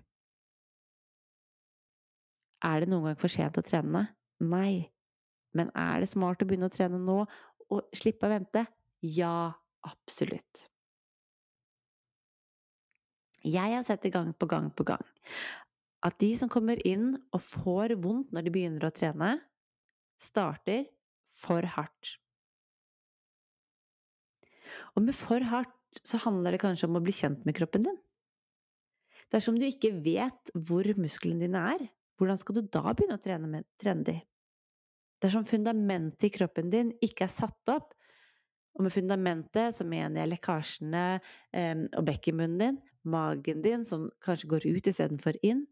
Er 2.64 2.84
det 2.84 2.92
noen 2.92 3.10
gang 3.10 3.20
for 3.20 3.32
sent 3.32 3.60
å 3.60 3.66
trene? 3.66 4.06
Nei. 4.44 4.90
Men 5.54 5.70
er 5.78 6.02
det 6.02 6.12
smart 6.12 6.42
å 6.42 6.48
begynne 6.50 6.70
å 6.70 6.74
trene 6.74 7.00
nå 7.02 7.24
og 7.74 7.96
slippe 7.96 8.28
å 8.28 8.34
vente? 8.34 8.66
Ja, 9.04 9.52
absolutt. 9.86 10.68
Jeg 13.44 13.76
har 13.76 13.84
sett 13.84 14.06
det 14.06 14.14
gang 14.16 14.32
på 14.40 14.48
gang 14.48 14.70
på 14.72 14.86
gang 14.88 15.04
at 16.04 16.18
de 16.20 16.34
som 16.40 16.52
kommer 16.52 16.80
inn 16.88 17.14
og 17.32 17.42
får 17.44 17.96
vondt 18.04 18.34
når 18.36 18.46
de 18.46 18.52
begynner 18.52 18.88
å 18.88 18.92
trene, 18.96 19.38
starter 20.20 20.86
for 21.32 21.64
hardt. 21.76 22.18
Og 24.94 25.06
med 25.06 25.16
for 25.16 25.44
hardt 25.48 26.02
så 26.04 26.20
handler 26.26 26.56
det 26.56 26.64
kanskje 26.64 26.90
om 26.90 27.00
å 27.00 27.04
bli 27.04 27.14
kjent 27.16 27.46
med 27.48 27.56
kroppen 27.58 27.86
din. 27.88 28.00
Dersom 29.34 29.56
du 29.58 29.66
ikke 29.66 29.94
vet 30.04 30.52
hvor 30.68 30.88
musklene 31.00 31.48
dine 31.48 31.62
er, 31.74 31.86
hvordan 32.20 32.40
skal 32.40 32.60
du 32.60 32.62
da 32.72 32.94
begynne 32.94 33.18
å 33.18 33.24
trene, 33.24 33.50
med, 33.50 33.68
trene 33.82 34.06
de? 34.08 34.16
Dersom 35.24 35.46
fundamentet 35.48 36.28
i 36.28 36.34
kroppen 36.36 36.72
din 36.74 36.92
ikke 37.04 37.28
er 37.28 37.34
satt 37.34 37.72
opp, 37.72 37.94
og 38.74 38.86
med 38.86 38.94
fundamentet 38.94 39.76
så 39.78 39.86
mener 39.86 40.24
jeg 40.24 40.32
lekkasjene 40.32 41.04
eh, 41.54 41.86
og 41.94 42.08
bekkenmunnen 42.08 42.60
din, 42.60 42.82
magen 43.04 43.62
din 43.62 43.84
som 43.86 44.08
kanskje 44.24 44.50
går 44.54 44.66
ut 44.72 44.88
istedenfor 44.88 45.36
inn 45.44 45.66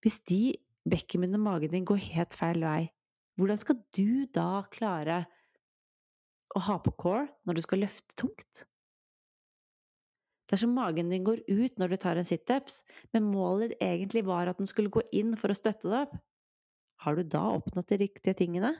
Hvis 0.00 0.22
de 0.24 0.56
bekkenmunnen 0.88 1.36
og 1.36 1.44
magen 1.44 1.74
din 1.74 1.84
går 1.84 2.00
helt 2.10 2.36
feil 2.36 2.64
vei, 2.64 2.88
hvordan 3.38 3.60
skal 3.60 3.78
du 3.96 4.24
da 4.32 4.64
klare 4.72 5.24
å 6.54 6.62
ha 6.68 6.78
på 6.82 6.92
core 7.00 7.26
når 7.44 7.58
du 7.58 7.62
skal 7.64 7.82
løfte 7.84 8.16
tungt? 8.20 8.64
Dersom 10.50 10.74
magen 10.76 11.08
din 11.08 11.24
går 11.24 11.40
ut 11.48 11.78
når 11.80 11.94
du 11.94 11.96
tar 12.00 12.20
en 12.20 12.28
situps, 12.28 12.82
men 13.16 13.30
målet 13.30 13.72
egentlig 13.80 14.24
var 14.26 14.50
at 14.50 14.60
den 14.60 14.68
skulle 14.68 14.92
gå 14.92 15.02
inn 15.16 15.32
for 15.40 15.52
å 15.52 15.56
støtte 15.56 15.88
deg 15.88 16.04
opp, 16.04 16.18
har 17.04 17.16
du 17.16 17.24
da 17.26 17.42
oppnådd 17.56 17.88
de 17.90 18.00
riktige 18.04 18.36
tingene? 18.38 18.74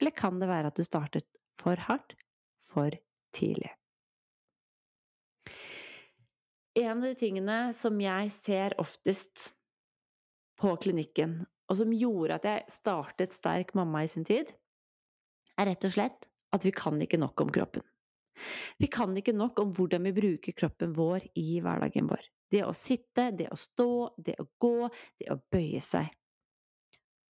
Eller 0.00 0.14
kan 0.16 0.38
det 0.40 0.48
være 0.50 0.70
at 0.70 0.78
du 0.78 0.86
startet 0.86 1.26
for 1.60 1.78
hardt, 1.88 2.14
for 2.64 2.94
tidlig? 3.36 3.72
En 6.78 6.96
av 6.96 7.04
de 7.04 7.14
tingene 7.18 7.58
som 7.76 7.98
jeg 8.00 8.30
ser 8.32 8.76
oftest 8.80 9.50
på 10.60 10.72
klinikken, 10.82 11.40
og 11.70 11.78
som 11.78 11.92
gjorde 11.94 12.38
at 12.38 12.46
jeg 12.46 12.74
startet 12.74 13.34
Sterk 13.34 13.74
mamma 13.78 14.04
i 14.06 14.10
sin 14.10 14.26
tid, 14.26 14.52
er 15.58 15.70
rett 15.70 15.86
og 15.86 15.94
slett 15.94 16.30
at 16.54 16.64
vi 16.66 16.72
kan 16.74 16.98
ikke 17.02 17.20
nok 17.20 17.42
om 17.44 17.50
kroppen. 17.54 17.84
Vi 18.80 18.90
kan 18.92 19.14
ikke 19.16 19.36
nok 19.36 19.60
om 19.62 19.74
hvordan 19.76 20.08
vi 20.08 20.14
bruker 20.16 20.56
kroppen 20.56 20.94
vår 20.96 21.26
i 21.40 21.60
hverdagen 21.64 22.10
vår. 22.10 22.24
Det 22.50 22.64
å 22.66 22.74
sitte, 22.74 23.30
det 23.36 23.50
å 23.52 23.58
stå, 23.58 23.90
det 24.18 24.34
å 24.42 24.48
gå, 24.58 24.88
det 25.20 25.30
å 25.30 25.38
bøye 25.52 25.82
seg. 25.84 26.10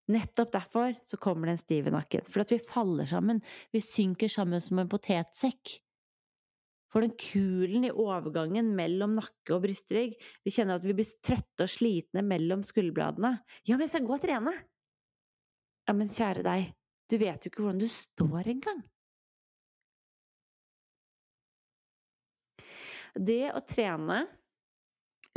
Nettopp 0.10 0.54
derfor 0.56 0.96
så 1.06 1.20
kommer 1.22 1.52
den 1.52 1.60
stive 1.62 1.92
nakken. 1.94 2.26
For 2.26 2.42
at 2.42 2.54
vi 2.54 2.58
faller 2.64 3.06
sammen. 3.10 3.44
Vi 3.74 3.82
synker 3.84 4.32
sammen 4.32 4.64
som 4.64 4.82
en 4.82 4.90
potetsekk. 4.90 5.76
For 6.90 7.06
den 7.06 7.14
kulen 7.22 7.86
i 7.86 7.94
overgangen 7.94 8.72
mellom 8.78 9.14
nakke 9.20 9.54
og 9.54 9.62
brystrygg 9.68 10.16
Vi 10.18 10.54
kjenner 10.56 10.80
at 10.80 10.88
vi 10.88 10.96
blir 10.98 11.12
trøtte 11.26 11.68
og 11.68 11.70
slitne 11.70 12.24
mellom 12.26 12.64
skulderbladene. 12.66 13.36
Ja, 13.70 13.76
men 13.76 13.86
jeg 13.86 13.94
skal 13.94 14.08
gå 14.08 14.16
og 14.18 14.24
trene! 14.24 14.56
Ja, 15.86 15.94
men 15.98 16.10
kjære 16.14 16.46
deg, 16.46 16.72
du 17.10 17.16
vet 17.22 17.46
jo 17.46 17.50
ikke 17.50 17.64
hvordan 17.66 17.82
du 17.82 17.90
står 17.90 18.50
engang. 18.52 18.82
Det 23.16 23.52
å 23.56 23.62
trene 23.66 24.24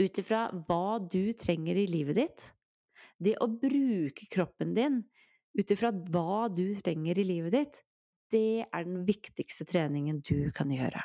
ut 0.00 0.18
ifra 0.18 0.46
hva 0.66 0.98
du 1.00 1.32
trenger 1.36 1.78
i 1.78 1.86
livet 1.88 2.18
ditt, 2.18 2.44
det 3.22 3.36
å 3.40 3.48
bruke 3.48 4.26
kroppen 4.32 4.74
din 4.76 5.02
ut 5.58 5.72
ifra 5.72 5.92
hva 5.92 6.48
du 6.52 6.66
trenger 6.80 7.20
i 7.20 7.26
livet 7.28 7.56
ditt, 7.56 7.80
det 8.32 8.64
er 8.64 8.86
den 8.88 9.02
viktigste 9.08 9.66
treningen 9.68 10.22
du 10.24 10.48
kan 10.56 10.72
gjøre. 10.72 11.02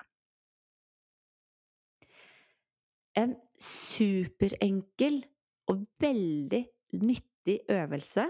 En 3.17 3.33
superenkel 3.59 5.23
og 5.67 5.87
veldig 5.99 6.61
nyttig 7.01 7.57
øvelse 7.73 8.27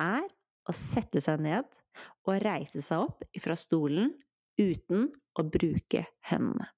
er 0.00 0.26
å 0.68 0.74
sette 0.76 1.22
seg 1.24 1.40
ned 1.42 1.80
og 2.28 2.36
reise 2.44 2.84
seg 2.84 3.08
opp 3.08 3.24
fra 3.40 3.56
stolen 3.58 4.12
uten 4.60 5.08
å 5.40 5.46
bruke 5.48 6.04
hendene. 6.28 6.68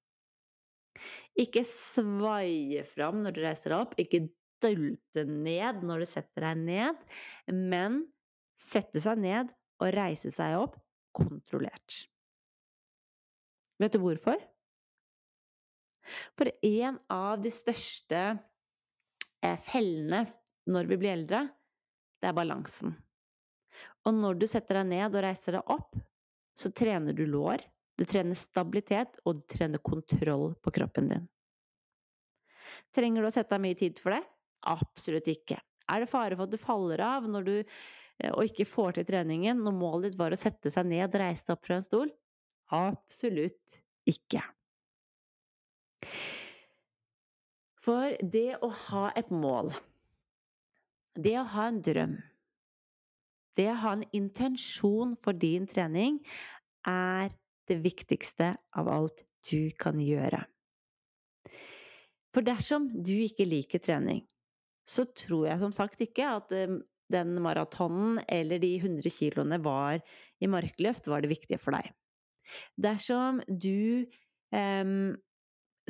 Ikke 1.41 1.65
svaie 1.67 2.85
fram 2.89 3.23
når 3.25 3.37
du 3.37 3.43
reiser 3.45 3.73
deg 3.73 3.85
opp, 3.87 3.99
ikke 4.01 4.27
dølte 4.63 5.25
ned 5.27 5.83
når 5.87 6.05
du 6.05 6.09
setter 6.09 6.47
deg 6.49 6.63
ned, 6.63 7.05
men 7.51 8.03
sette 8.61 9.03
seg 9.03 9.21
ned 9.23 9.53
og 9.83 9.95
reise 9.97 10.31
seg 10.35 10.61
opp 10.61 10.79
kontrollert. 11.17 12.05
Vet 13.83 13.97
du 13.97 14.03
hvorfor? 14.03 14.39
For 16.39 16.51
en 16.67 16.99
av 17.13 17.41
de 17.43 17.51
største 17.55 18.23
eh, 19.43 19.59
fellene 19.59 20.25
når 20.71 20.91
vi 20.91 20.99
blir 21.01 21.17
eldre, 21.17 21.47
det 22.23 22.31
er 22.31 22.37
balansen. 22.37 22.95
Og 24.07 24.15
når 24.15 24.39
du 24.39 24.49
setter 24.51 24.81
deg 24.81 24.91
ned 24.93 25.17
og 25.17 25.25
reiser 25.25 25.59
deg 25.59 25.73
opp, 25.75 25.97
så 26.59 26.71
trener 26.75 27.17
du 27.17 27.25
lår, 27.27 27.63
du 28.03 28.09
trener 28.09 28.39
stabilitet, 28.39 29.19
og 29.25 29.39
du 29.39 29.45
trener 29.47 29.83
kontroll 29.83 30.53
på 30.63 30.75
kroppen 30.75 31.11
din. 31.13 31.27
Trenger 32.93 33.23
du 33.23 33.29
å 33.29 33.35
sette 33.35 33.57
av 33.57 33.63
mye 33.63 33.79
tid 33.79 34.01
for 34.03 34.17
det? 34.17 34.23
Absolutt 34.69 35.29
ikke. 35.31 35.59
Er 35.91 36.03
det 36.03 36.11
fare 36.11 36.37
for 36.37 36.47
at 36.47 36.53
du 36.53 36.61
faller 36.61 37.03
av 37.05 37.27
når 37.31 37.47
du, 37.47 37.55
eh, 37.63 38.33
og 38.33 38.47
ikke 38.47 38.69
får 38.69 38.99
til 38.99 39.09
treningen 39.09 39.63
når 39.63 39.77
målet 39.77 40.11
ditt 40.11 40.21
var 40.21 40.35
å 40.35 40.41
sette 40.41 40.71
seg 40.73 40.89
ned 40.89 41.15
reise 41.19 41.49
deg 41.49 41.57
opp 41.57 41.67
fra 41.67 41.79
en 41.79 41.87
stol? 41.87 42.13
Absolutt 42.73 43.81
ikke. 44.09 44.43
For 47.83 48.15
det 48.23 48.61
å 48.63 48.71
ha 48.89 49.09
et 49.19 49.31
mål, 49.35 49.73
det 51.19 51.35
å 51.41 51.49
ha 51.55 51.67
en 51.69 51.81
drøm, 51.83 52.17
det 53.59 53.69
å 53.73 53.79
ha 53.83 53.97
en 53.99 54.05
intensjon 54.17 55.17
for 55.19 55.37
din 55.37 55.67
trening, 55.69 56.21
er 56.89 57.35
det 57.69 57.79
viktigste 57.85 58.55
av 58.79 58.91
alt 58.91 59.25
du 59.51 59.71
kan 59.79 60.01
gjøre. 60.03 60.43
For 62.33 62.45
dersom 62.47 62.89
du 63.05 63.15
ikke 63.27 63.47
liker 63.49 63.83
trening, 63.83 64.23
så 64.89 65.05
tror 65.07 65.49
jeg 65.51 65.61
som 65.61 65.75
sagt 65.77 66.01
ikke 66.05 66.27
at 66.39 66.55
eh, 66.57 66.79
den 67.13 67.35
maratonen 67.45 68.21
eller 68.31 68.63
de 68.63 68.77
100 68.79 69.13
kiloene 69.13 69.59
var 69.63 70.01
i 70.43 70.49
markløft 70.51 71.11
var 71.11 71.23
det 71.23 71.33
viktige 71.33 71.61
for 71.61 71.77
deg. 71.77 71.91
Dersom 72.81 73.41
du 73.47 74.09
um, 74.51 75.13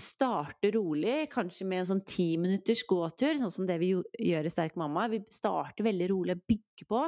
starter 0.01 0.75
rolig, 0.77 1.29
kanskje 1.33 1.67
med 1.69 1.83
en 1.83 1.89
sånn 1.93 2.05
ti 2.09 2.35
minutters 2.41 2.83
gåtur, 2.89 3.39
sånn 3.39 3.55
som 3.55 3.69
det 3.69 3.79
vi 3.83 3.93
gjør 3.95 4.49
i 4.49 4.53
Sterk 4.53 4.77
mamma, 4.81 5.09
vi 5.13 5.23
starter 5.33 5.87
veldig 5.87 6.11
rolig 6.13 6.37
og 6.37 6.45
bygger 6.51 6.91
på, 6.91 7.07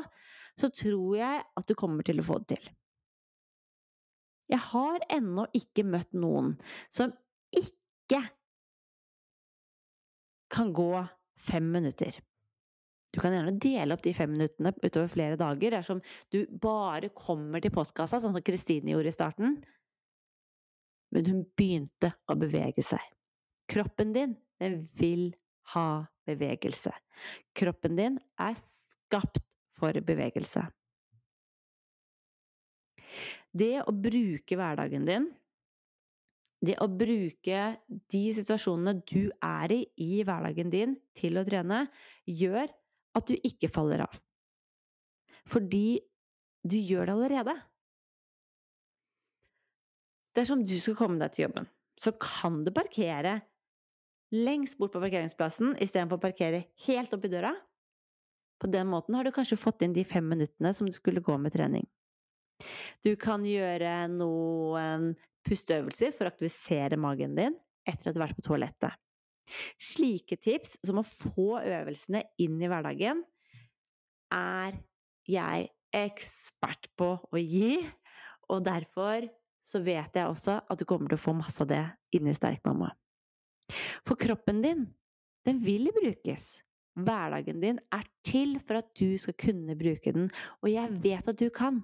så 0.61 0.71
tror 0.71 1.19
jeg 1.19 1.45
at 1.45 1.69
du 1.69 1.77
kommer 1.79 2.07
til 2.07 2.23
å 2.23 2.27
få 2.27 2.41
det 2.45 2.57
til. 2.57 2.73
Jeg 4.53 4.61
har 4.61 5.05
ennå 5.13 5.47
ikke 5.57 5.87
møtt 5.89 6.13
noen 6.17 6.55
som 6.93 7.13
ikke 7.55 8.21
kan 10.55 10.73
gå 10.77 10.91
fem 11.41 11.67
minutter. 11.75 12.19
Du 13.15 13.21
kan 13.23 13.35
gjerne 13.35 13.55
dele 13.63 13.95
opp 13.95 14.03
de 14.03 14.13
fem 14.15 14.33
minuttene 14.35 14.73
utover 14.83 15.11
flere 15.11 15.39
dager 15.39 15.77
dersom 15.77 16.01
du 16.35 16.45
bare 16.61 17.13
kommer 17.15 17.63
til 17.63 17.73
postkassa, 17.75 18.19
sånn 18.21 18.35
som 18.35 18.45
Kristine 18.45 18.91
gjorde 18.91 19.13
i 19.13 19.15
starten. 19.15 19.57
Men 21.15 21.29
hun 21.31 21.45
begynte 21.55 22.11
å 22.27 22.35
bevege 22.39 22.83
seg. 22.83 23.03
Kroppen 23.71 24.13
din, 24.17 24.35
den 24.61 24.81
vil 24.99 25.29
ha 25.75 26.05
bevegelse. 26.27 26.91
Kroppen 27.57 27.95
din 28.01 28.19
er 28.41 28.57
skapt 28.59 29.39
for 29.75 29.95
bevegelse. 30.07 30.67
Det 33.55 33.79
å 33.85 33.95
bruke 33.95 34.59
hverdagen 34.59 35.07
din, 35.07 35.29
det 36.65 36.79
å 36.83 36.89
bruke 36.89 37.61
de 38.11 38.23
situasjonene 38.35 39.03
du 39.07 39.29
er 39.45 39.75
i 39.75 39.81
i 40.01 40.23
hverdagen 40.27 40.73
din 40.73 40.97
til 41.17 41.39
å 41.39 41.45
trene, 41.47 41.85
gjør 42.27 42.73
at 43.15 43.31
du 43.31 43.37
ikke 43.47 43.71
faller 43.71 44.07
av. 44.07 44.19
Fordi 45.47 46.01
du 46.65 46.77
gjør 46.81 47.11
det 47.11 47.15
allerede. 47.15 47.55
Dersom 50.35 50.65
du 50.67 50.75
skal 50.81 50.97
komme 50.99 51.21
deg 51.21 51.35
til 51.35 51.47
jobben, 51.47 51.69
så 52.01 52.15
kan 52.19 52.63
du 52.67 52.73
parkere 52.75 53.39
lengst 54.35 54.81
bort 54.81 54.95
på 54.97 55.03
parkeringsplassen 55.03 55.77
istedenfor 55.85 56.19
å 56.19 56.25
parkere 56.25 56.65
helt 56.89 57.13
oppi 57.15 57.31
døra. 57.31 57.53
På 58.59 58.71
den 58.71 58.89
måten 58.91 59.15
har 59.15 59.27
du 59.27 59.35
kanskje 59.35 59.61
fått 59.61 59.85
inn 59.85 59.95
de 59.95 60.03
fem 60.09 60.27
minuttene 60.27 60.73
som 60.75 60.89
du 60.89 60.95
skulle 60.97 61.23
gå 61.23 61.37
med 61.39 61.55
trening. 61.55 61.85
Du 63.05 63.15
kan 63.21 63.45
gjøre 63.47 64.05
noen 64.13 65.13
pusteøvelser 65.45 66.15
for 66.15 66.27
å 66.27 66.33
aktivisere 66.33 66.99
magen 67.01 67.37
din 67.39 67.57
etter 67.85 68.09
at 68.09 68.17
du 68.17 68.21
har 68.21 68.29
vært 68.29 68.39
på 68.41 68.47
toalettet. 68.49 68.97
Slike 69.77 70.39
tips, 70.41 70.79
som 70.87 71.01
å 71.01 71.05
få 71.05 71.61
øvelsene 71.61 72.23
inn 72.41 72.57
i 72.63 72.71
hverdagen, 72.71 73.21
er 74.33 74.79
jeg 75.29 75.69
ekspert 75.95 76.89
på 76.99 77.15
å 77.21 77.41
gi, 77.41 77.77
og 78.51 78.65
derfor 78.67 79.29
så 79.65 79.81
vet 79.85 80.17
jeg 80.17 80.29
også 80.29 80.59
at 80.69 80.81
du 80.81 80.85
kommer 80.89 81.13
til 81.13 81.21
å 81.21 81.25
få 81.25 81.37
masse 81.37 81.63
av 81.65 81.71
det 81.71 81.85
inni 82.17 82.35
Sterkmamma. 82.37 82.91
For 84.05 84.21
kroppen 84.21 84.61
din, 84.65 84.85
den 85.49 85.61
vil 85.65 85.89
brukes. 85.95 86.65
Hverdagen 86.95 87.63
din 87.63 87.81
er 87.95 88.05
til 88.27 88.59
for 88.63 88.83
at 88.83 88.91
du 88.99 89.17
skal 89.21 89.37
kunne 89.41 89.77
bruke 89.79 90.13
den, 90.15 90.29
og 90.63 90.71
jeg 90.71 91.01
vet 91.05 91.31
at 91.31 91.41
du 91.41 91.49
kan. 91.53 91.83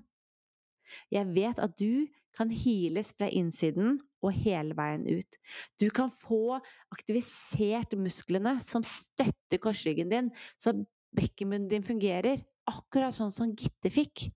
Jeg 1.12 1.28
vet 1.34 1.60
at 1.62 1.76
du 1.78 2.06
kan 2.36 2.50
heales 2.54 3.10
fra 3.16 3.26
innsiden 3.26 3.98
og 4.22 4.34
hele 4.44 4.76
veien 4.78 5.06
ut. 5.08 5.38
Du 5.80 5.88
kan 5.94 6.10
få 6.12 6.60
aktivisert 6.94 7.96
musklene 7.98 8.58
som 8.64 8.84
støtter 8.86 9.62
korsryggen 9.62 10.12
din, 10.12 10.30
så 10.60 10.76
bekkenbunnen 11.16 11.68
din 11.70 11.86
fungerer, 11.86 12.44
akkurat 12.70 13.16
sånn 13.16 13.34
som 13.34 13.54
Gitte 13.58 13.90
fikk. 13.90 14.28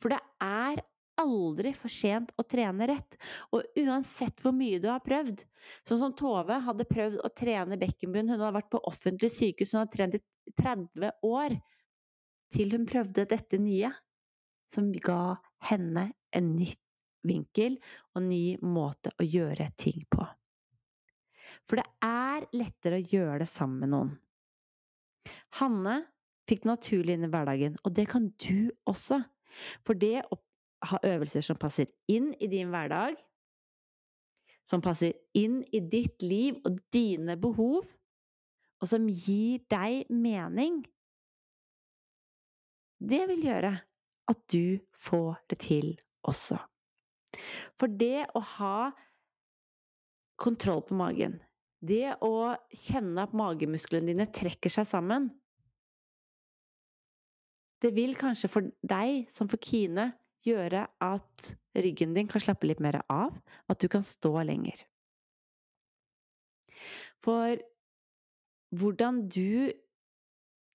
For 0.00 0.14
det 0.14 0.22
er 0.44 0.80
aldri 1.20 1.74
for 1.76 1.92
sent 1.92 2.32
å 2.40 2.44
trene 2.46 2.88
rett, 2.90 3.18
og 3.54 3.66
uansett 3.78 4.40
hvor 4.42 4.54
mye 4.56 4.80
du 4.82 4.88
har 4.90 5.04
prøvd 5.04 5.44
Sånn 5.88 6.00
som 6.00 6.14
Tove 6.16 6.58
hadde 6.66 6.84
prøvd 6.88 7.20
å 7.24 7.30
trene 7.32 7.78
bekkenbunn, 7.80 8.28
hun 8.28 8.40
hadde 8.40 8.56
vært 8.58 8.72
på 8.72 8.82
offentlig 8.88 9.30
sykehus, 9.32 9.72
hun 9.72 9.84
hadde 9.84 9.96
trent 9.96 10.18
i 10.18 10.52
30 10.60 11.12
år, 11.24 11.56
til 12.54 12.74
hun 12.76 12.84
prøvde 12.88 13.24
dette 13.30 13.60
nye, 13.60 13.90
som 14.70 14.90
ga 14.92 15.36
henne 15.68 16.10
en 16.34 16.54
ny 16.56 16.70
vinkel 17.24 17.78
og 18.12 18.22
en 18.22 18.28
ny 18.28 18.56
måte 18.60 19.12
å 19.18 19.26
gjøre 19.26 19.70
ting 19.80 20.04
på. 20.12 20.26
For 21.64 21.80
det 21.80 21.86
er 22.04 22.48
lettere 22.56 23.00
å 23.00 23.06
gjøre 23.14 23.40
det 23.44 23.48
sammen 23.48 23.84
med 23.84 23.92
noen. 23.94 24.12
Hanne 25.60 26.00
fikk 26.48 26.64
det 26.64 26.70
naturlig 26.72 27.16
inn 27.16 27.24
i 27.24 27.30
hverdagen, 27.32 27.78
og 27.84 27.94
det 27.96 28.08
kan 28.10 28.28
du 28.42 28.68
også. 28.90 29.22
For 29.86 29.96
det 29.96 30.26
å 30.28 30.38
ha 30.90 31.00
øvelser 31.06 31.44
som 31.46 31.60
passer 31.60 31.88
inn 32.10 32.32
i 32.42 32.50
din 32.52 32.72
hverdag, 32.74 33.16
som 34.64 34.82
passer 34.84 35.14
inn 35.36 35.62
i 35.72 35.80
ditt 35.80 36.24
liv 36.24 36.58
og 36.64 36.80
dine 36.92 37.36
behov, 37.40 37.88
og 38.80 38.90
som 38.90 39.06
gir 39.08 39.62
deg 39.72 40.10
mening, 40.12 40.82
det 43.04 43.22
vil 43.30 43.44
gjøre 43.48 43.72
at 44.30 44.40
du 44.52 44.78
får 44.96 45.40
det 45.52 45.58
til 45.66 45.90
også. 46.24 46.58
For 47.78 47.90
det 47.90 48.26
å 48.36 48.42
ha 48.56 48.76
kontroll 50.40 50.82
på 50.86 50.96
magen, 50.98 51.38
det 51.84 52.16
å 52.24 52.54
kjenne 52.72 53.26
at 53.26 53.34
magemusklene 53.36 54.08
dine 54.08 54.28
trekker 54.32 54.72
seg 54.72 54.88
sammen 54.88 55.28
Det 57.84 57.90
vil 57.92 58.14
kanskje 58.16 58.48
for 58.48 58.64
deg, 58.80 59.26
som 59.28 59.50
for 59.50 59.60
Kine, 59.60 60.14
gjøre 60.46 60.86
at 61.04 61.50
ryggen 61.76 62.14
din 62.16 62.28
kan 62.30 62.40
slappe 62.40 62.64
litt 62.64 62.80
mer 62.80 62.96
av, 63.12 63.34
at 63.68 63.80
du 63.82 63.90
kan 63.92 64.00
stå 64.00 64.30
lenger. 64.48 64.78
For 67.20 67.60
hvordan 68.72 69.24
du 69.28 69.72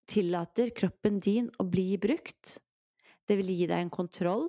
tillater 0.10 0.70
kroppen 0.76 1.18
din 1.22 1.50
å 1.58 1.66
bli 1.66 1.98
brukt, 2.02 2.60
det 3.30 3.38
vil 3.38 3.52
gi 3.54 3.68
deg 3.70 3.86
en 3.86 3.94
kontroll. 3.94 4.48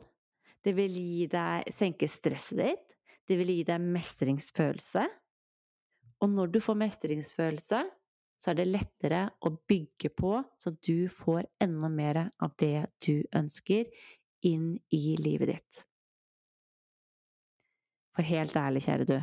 Det 0.64 0.72
vil 0.76 0.96
gi 0.96 1.26
deg 1.30 1.68
senke 1.72 2.08
stresset 2.08 2.60
ditt. 2.60 2.86
Det 3.28 3.36
vil 3.38 3.52
gi 3.52 3.64
deg 3.68 3.84
mestringsfølelse. 3.84 5.04
Og 6.20 6.32
når 6.32 6.52
du 6.54 6.60
får 6.64 6.78
mestringsfølelse, 6.80 7.80
så 8.40 8.50
er 8.50 8.56
det 8.56 8.70
lettere 8.70 9.20
å 9.44 9.52
bygge 9.68 10.10
på, 10.16 10.32
så 10.56 10.72
du 10.80 11.08
får 11.12 11.44
enda 11.60 11.90
mer 11.92 12.22
av 12.40 12.54
det 12.60 12.88
du 13.04 13.20
ønsker, 13.36 13.88
inn 14.48 14.72
i 14.96 15.16
livet 15.20 15.52
ditt. 15.52 15.82
For 18.16 18.24
helt 18.24 18.56
ærlig, 18.56 18.82
kjære 18.86 19.06
du, 19.10 19.18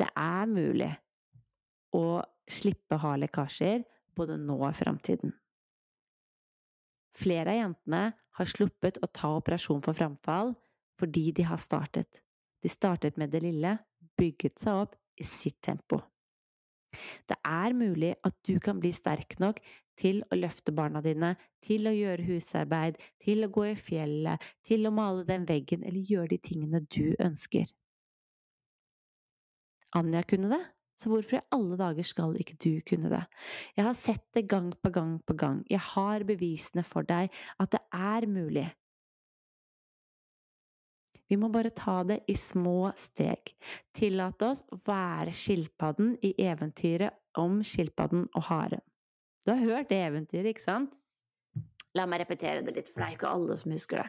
det 0.00 0.10
er 0.12 0.50
mulig 0.50 0.90
å 1.96 2.20
slippe 2.50 2.98
å 2.98 3.02
ha 3.06 3.14
lekkasjer 3.22 3.86
både 4.16 4.36
nå 4.42 4.58
og 4.60 4.68
i 4.68 4.76
framtiden. 4.76 5.32
Flere 7.14 7.52
av 7.52 7.60
jentene 7.60 8.04
har 8.38 8.50
sluppet 8.50 8.98
å 9.02 9.10
ta 9.12 9.30
operasjon 9.38 9.82
for 9.84 9.96
framfall 9.96 10.54
fordi 11.00 11.30
de 11.36 11.46
har 11.46 11.60
startet. 11.62 12.20
De 12.62 12.70
startet 12.70 13.18
med 13.20 13.30
det 13.34 13.42
lille, 13.44 13.76
bygget 14.18 14.58
seg 14.62 14.84
opp 14.86 14.98
i 15.20 15.26
sitt 15.26 15.60
tempo. 15.62 16.00
Det 17.26 17.36
er 17.42 17.74
mulig 17.74 18.12
at 18.26 18.36
du 18.46 18.58
kan 18.62 18.78
bli 18.82 18.92
sterk 18.94 19.36
nok 19.42 19.58
til 19.98 20.22
å 20.30 20.38
løfte 20.38 20.74
barna 20.74 21.02
dine, 21.02 21.34
til 21.62 21.86
å 21.90 21.94
gjøre 21.94 22.26
husarbeid, 22.26 22.98
til 23.22 23.46
å 23.46 23.50
gå 23.54 23.66
i 23.70 23.78
fjellet, 23.78 24.42
til 24.66 24.86
å 24.86 24.94
male 24.94 25.26
den 25.26 25.46
veggen 25.48 25.82
eller 25.86 26.02
gjøre 26.10 26.32
de 26.34 26.40
tingene 26.50 26.82
du 26.86 27.14
ønsker. 27.22 27.66
Anja 29.94 30.24
kunne 30.26 30.50
det, 30.50 30.62
så 31.00 31.10
hvorfor 31.10 31.40
i 31.40 31.46
alle 31.54 31.78
dager 31.80 32.06
skal 32.06 32.36
ikke 32.38 32.56
du 32.62 32.70
kunne 32.86 33.10
det? 33.10 33.24
Jeg 33.76 33.86
har 33.88 33.98
sett 33.98 34.24
det 34.36 34.46
gang 34.50 34.70
på 34.78 34.92
gang 34.94 35.18
på 35.26 35.36
gang. 35.38 35.62
Jeg 35.70 35.82
har 35.82 36.24
bevisene 36.26 36.84
for 36.86 37.06
deg 37.06 37.32
at 37.58 37.74
det 37.74 37.82
er 37.90 38.26
mulig. 38.30 38.68
Vi 41.28 41.38
må 41.40 41.48
bare 41.50 41.72
ta 41.74 42.02
det 42.06 42.20
i 42.30 42.36
små 42.38 42.92
steg. 43.00 43.54
Tillate 43.96 44.50
oss 44.52 44.62
å 44.70 44.78
være 44.86 45.32
skilpadden 45.34 46.14
i 46.22 46.34
eventyret 46.44 47.16
om 47.40 47.62
skilpadden 47.66 48.28
og 48.36 48.46
haren. 48.50 48.84
Du 49.44 49.52
har 49.52 49.64
hørt 49.64 49.90
det 49.90 49.98
eventyret, 50.04 50.52
ikke 50.52 50.64
sant? 50.64 50.94
La 51.94 52.06
meg 52.10 52.22
repetere 52.22 52.62
det 52.64 52.74
litt, 52.76 52.90
for 52.90 53.02
det 53.02 53.08
er 53.08 53.16
ikke 53.16 53.32
alle 53.34 53.56
som 53.58 53.74
husker 53.74 54.02
det. 54.02 54.08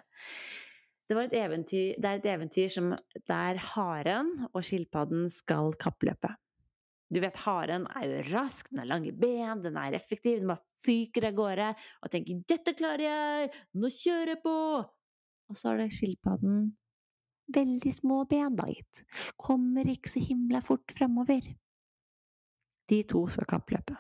Det, 1.06 1.18
et 1.22 1.36
eventyr, 1.38 1.98
det 2.02 2.10
er 2.10 2.20
et 2.20 2.32
eventyr 2.32 2.72
som, 2.74 2.94
der 3.30 3.60
haren 3.62 4.32
og 4.52 4.64
skilpadden 4.66 5.28
skal 5.30 5.76
kappløpe. 5.82 6.32
Du 7.16 7.22
vet, 7.24 7.38
haren 7.46 7.86
er 7.96 8.10
jo 8.10 8.24
rask, 8.34 8.68
den 8.68 8.82
har 8.82 8.90
lange 8.90 9.14
ben, 9.16 9.62
den 9.64 9.78
er 9.80 9.96
effektiv, 9.96 10.42
den 10.42 10.50
bare 10.52 10.66
fyker 10.84 11.30
av 11.30 11.38
gårde 11.38 11.68
og 12.04 12.12
tenker 12.12 12.42
'dette 12.44 12.74
klarer 12.76 13.06
jeg, 13.06 13.52
nå 13.80 13.88
kjører 13.88 14.34
jeg 14.34 14.42
på'. 14.44 14.84
Og 15.48 15.56
så 15.56 15.72
er 15.72 15.80
det 15.80 15.94
skilpadden. 15.96 16.66
Veldig 17.56 17.94
små 17.96 18.26
ben, 18.28 18.58
da, 18.58 18.68
gitt. 18.68 19.06
Kommer 19.40 19.88
ikke 19.88 20.12
så 20.12 20.20
himla 20.28 20.60
fort 20.66 20.92
framover. 20.98 21.48
De 22.90 23.02
to 23.08 23.24
skal 23.32 23.48
kappløpe. 23.48 23.96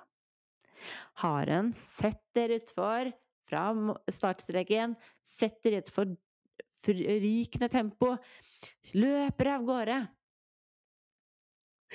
Haren 1.23 1.71
setter 1.78 2.58
utfor 2.60 3.13
fra 3.47 3.65
startstreken, 4.12 4.95
setter 5.23 5.71
i 5.71 5.80
et 5.80 5.91
forrykende 5.95 7.69
tempo, 7.71 8.15
løper 8.97 9.56
av 9.56 9.69
gårde. 9.69 9.99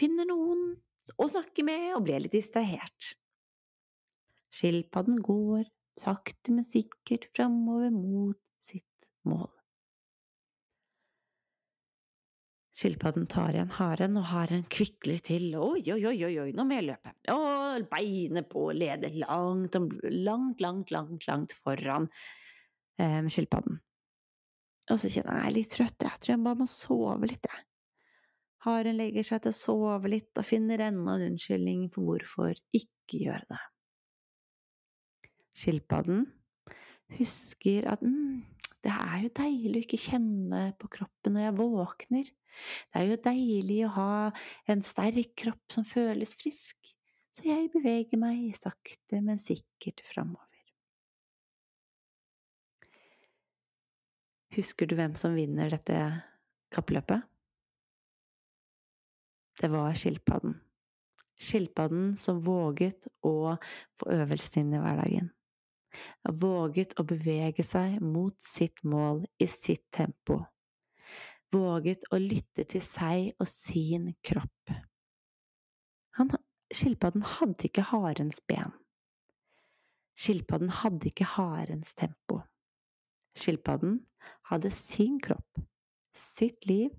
Finner 0.01 0.31
noen 0.31 0.71
å 1.17 1.29
snakke 1.31 1.65
med 1.67 1.91
og 1.97 2.05
ble 2.07 2.19
litt 2.25 2.37
distrahert. 2.37 3.15
Skilpadden 4.55 5.21
går 5.25 5.65
sakte, 6.01 6.53
men 6.55 6.67
sikkert 6.67 7.29
framover 7.37 7.91
mot 7.95 8.39
sitt 8.61 9.11
mål. 9.29 9.51
Skilpadden 12.81 13.27
tar 13.29 13.53
igjen 13.53 13.73
haren, 13.77 14.17
og 14.17 14.29
haren 14.31 14.63
kvikler 14.73 15.21
til. 15.25 15.51
Oi, 15.59 15.83
oi, 15.93 16.01
oi, 16.09 16.31
oi, 16.47 16.49
nå 16.57 16.65
må 16.65 16.79
jeg 16.79 16.87
løpe. 16.87 17.13
Og 17.35 17.85
beinet 17.91 18.49
på 18.49 18.71
leder 18.73 19.19
langt, 19.21 19.77
langt, 19.77 20.63
langt, 20.65 20.95
langt, 20.95 21.27
langt 21.29 21.57
foran 21.59 22.09
eh, 22.97 23.21
skilpadden. 23.29 23.83
Og 24.91 24.99
så 24.99 25.11
kjenner 25.13 25.37
jeg 25.37 25.43
jeg 25.43 25.51
er 25.51 25.57
litt 25.59 25.75
trøtt, 25.75 26.07
jeg 26.07 26.23
tror 26.23 26.33
jeg 26.33 26.45
bare 26.47 26.63
må 26.63 26.71
sove 26.71 27.29
litt, 27.29 27.51
jeg. 27.51 27.67
Haren 28.67 28.99
legger 28.99 29.25
seg 29.25 29.43
til 29.45 29.55
å 29.55 29.57
sove 29.57 30.11
litt 30.13 30.37
og 30.37 30.45
finner 30.45 30.83
enda 30.85 31.17
en 31.17 31.31
unnskyldning 31.31 31.87
for 31.95 32.11
hvorfor 32.11 32.53
ikke 32.77 33.23
gjøre 33.25 33.47
det. 33.49 33.61
Skilpadden 35.57 36.27
husker 37.17 37.89
at 37.91 38.05
mm, 38.05 38.43
det 38.85 38.93
er 38.93 39.17
jo 39.25 39.33
deilig 39.41 39.81
å 39.81 39.85
ikke 39.87 40.01
kjenne 40.01 40.61
på 40.81 40.91
kroppen 40.93 41.37
når 41.37 41.47
jeg 41.47 41.57
våkner. 41.59 42.29
Det 42.93 43.01
er 43.01 43.09
jo 43.09 43.19
deilig 43.25 43.81
å 43.87 43.95
ha 43.97 44.13
en 44.73 44.85
sterk 44.85 45.35
kropp 45.41 45.75
som 45.75 45.87
føles 45.87 46.37
frisk, 46.41 46.95
så 47.33 47.47
jeg 47.47 47.73
beveger 47.75 48.21
meg 48.21 48.53
sakte, 48.59 49.21
men 49.21 49.41
sikkert 49.41 50.05
framover. 50.09 50.47
Husker 54.57 54.89
du 54.91 54.97
hvem 54.99 55.15
som 55.19 55.37
vinner 55.39 55.71
dette 55.71 55.99
kappløpet? 56.75 57.23
Det 59.61 59.69
var 59.69 59.95
skilpadden. 59.95 60.55
Skilpadden 61.41 62.17
som 62.17 62.41
våget 62.45 63.07
å 63.25 63.57
få 64.01 64.09
øvelsen 64.15 64.63
inn 64.63 64.77
i 64.79 64.81
hverdagen. 64.81 65.29
Våget 66.41 66.95
å 67.01 67.05
bevege 67.05 67.65
seg 67.67 67.99
mot 68.01 68.37
sitt 68.41 68.81
mål 68.89 69.25
i 69.41 69.49
sitt 69.51 69.85
tempo. 69.93 70.39
Våget 71.53 72.07
å 72.15 72.21
lytte 72.23 72.65
til 72.71 72.85
seg 72.85 73.35
og 73.37 73.49
sin 73.51 74.13
kropp. 74.25 74.73
Han, 76.17 76.33
skilpadden 76.73 77.27
hadde 77.27 77.69
ikke 77.69 77.85
harens 77.91 78.41
ben. 78.49 78.73
Skilpadden 80.21 80.73
hadde 80.81 81.11
ikke 81.11 81.29
harens 81.35 81.93
tempo. 81.99 82.41
Skilpadden 83.37 84.01
hadde 84.51 84.73
sin 84.75 85.21
kropp, 85.23 85.61
sitt 86.17 86.67
liv 86.69 86.91